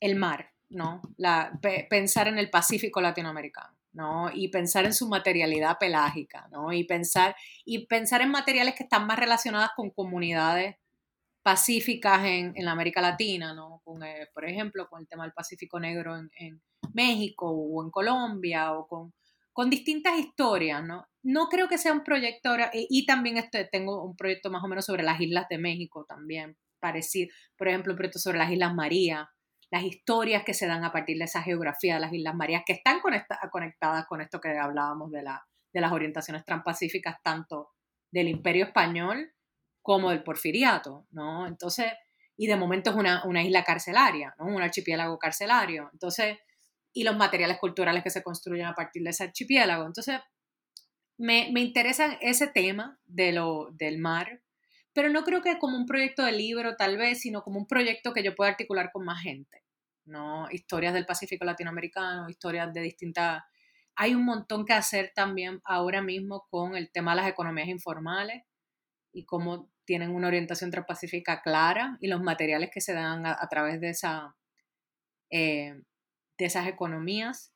[0.00, 1.02] el mar, ¿no?
[1.18, 1.52] La,
[1.90, 4.30] pensar en el Pacífico latinoamericano, ¿no?
[4.32, 6.72] Y pensar en su materialidad pelágica, ¿no?
[6.72, 7.36] Y pensar,
[7.66, 10.76] y pensar en materiales que están más relacionadas con comunidades
[11.46, 13.80] pacíficas en, en la América Latina, ¿no?
[13.84, 16.60] Con, eh, por ejemplo, con el tema del Pacífico Negro en, en
[16.92, 19.14] México o en Colombia o con,
[19.52, 21.06] con distintas historias, ¿no?
[21.22, 24.66] No creo que sea un proyecto ahora, y también este, tengo un proyecto más o
[24.66, 28.74] menos sobre las islas de México también, parecido, por ejemplo, un proyecto sobre las Islas
[28.74, 29.30] María,
[29.70, 32.72] las historias que se dan a partir de esa geografía de las Islas Marías, que
[32.72, 37.68] están conectadas con esto que hablábamos de, la, de las orientaciones transpacíficas, tanto
[38.10, 39.30] del Imperio Español
[39.86, 41.46] como del Porfiriato, ¿no?
[41.46, 41.92] Entonces,
[42.36, 44.46] y de momento es una, una isla carcelaria, ¿no?
[44.46, 45.90] Un archipiélago carcelario.
[45.92, 46.38] Entonces,
[46.92, 49.86] y los materiales culturales que se construyen a partir de ese archipiélago.
[49.86, 50.18] Entonces,
[51.18, 54.42] me, me interesa ese tema de lo, del mar,
[54.92, 58.12] pero no creo que como un proyecto de libro tal vez, sino como un proyecto
[58.12, 59.62] que yo pueda articular con más gente,
[60.04, 60.48] ¿no?
[60.50, 63.44] Historias del Pacífico latinoamericano, historias de distintas...
[63.94, 68.42] Hay un montón que hacer también ahora mismo con el tema de las economías informales
[69.12, 73.80] y cómo tienen una orientación transpacífica clara y los materiales que se dan a, través
[73.80, 74.36] de, esa,
[75.30, 75.80] eh,
[76.38, 77.52] de esas economías.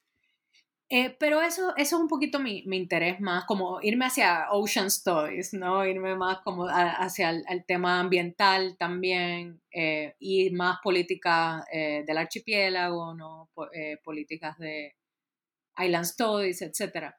[0.93, 4.89] Eh, pero eso, eso es un poquito mi, mi, interés más, como irme hacia Ocean
[4.89, 5.87] Stories, ¿no?
[5.87, 13.15] Irme más como hacia el, tema ambiental también eh, y más política eh, del archipiélago,
[13.15, 13.51] ¿no?
[14.03, 14.97] políticas de
[15.79, 17.15] Island Stories, etc.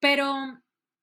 [0.00, 0.34] Pero,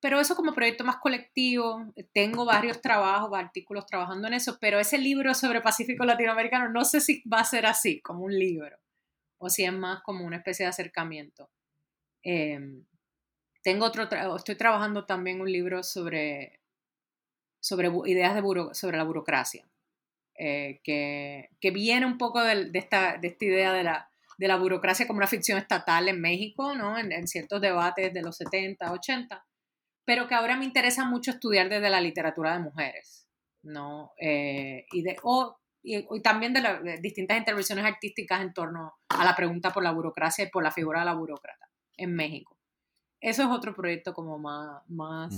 [0.02, 4.98] pero eso como proyecto más colectivo, tengo varios trabajos, artículos trabajando en eso, pero ese
[4.98, 8.78] libro sobre Pacífico Latinoamericano no sé si va a ser así, como un libro,
[9.40, 11.50] o si es más como una especie de acercamiento.
[12.24, 12.86] Em,
[13.62, 16.62] tengo otro, estoy trabajando también un libro sobre,
[17.60, 18.42] sobre ideas de
[18.74, 19.68] sobre la burocracia,
[20.36, 24.56] eh, que, que, viene un poco de, esta, de esta idea de la, de la
[24.56, 26.98] burocracia como una ficción estatal en México, ¿no?
[26.98, 29.46] En, en, ciertos debates de los 70, 80,
[30.10, 33.30] pero que ahora me interesa mucho estudiar desde la literatura de mujeres,
[33.62, 34.12] ¿no?
[34.20, 39.72] Eh, y, de, o, y, también de, distintas intervenciones artísticas en torno a la pregunta
[39.72, 42.58] por la burocracia y por la figura de la burócrata en México.
[43.22, 45.32] Eso es otro proyecto como más, más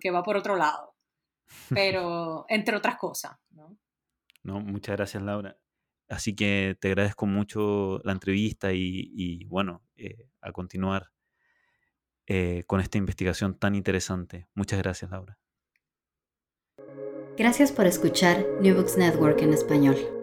[0.00, 0.94] que, va por otro lado,
[1.70, 3.36] pero entre otras cosas.
[3.50, 3.76] ¿no?
[4.44, 5.58] no, muchas gracias Laura.
[6.08, 11.10] Así que te agradezco mucho la entrevista y, bueno, eh, a continuar
[12.28, 14.46] eh, con esta investigación tan interesante.
[14.54, 15.38] Muchas gracias Laura.
[17.38, 20.17] Gracias por escuchar New Books Network en español.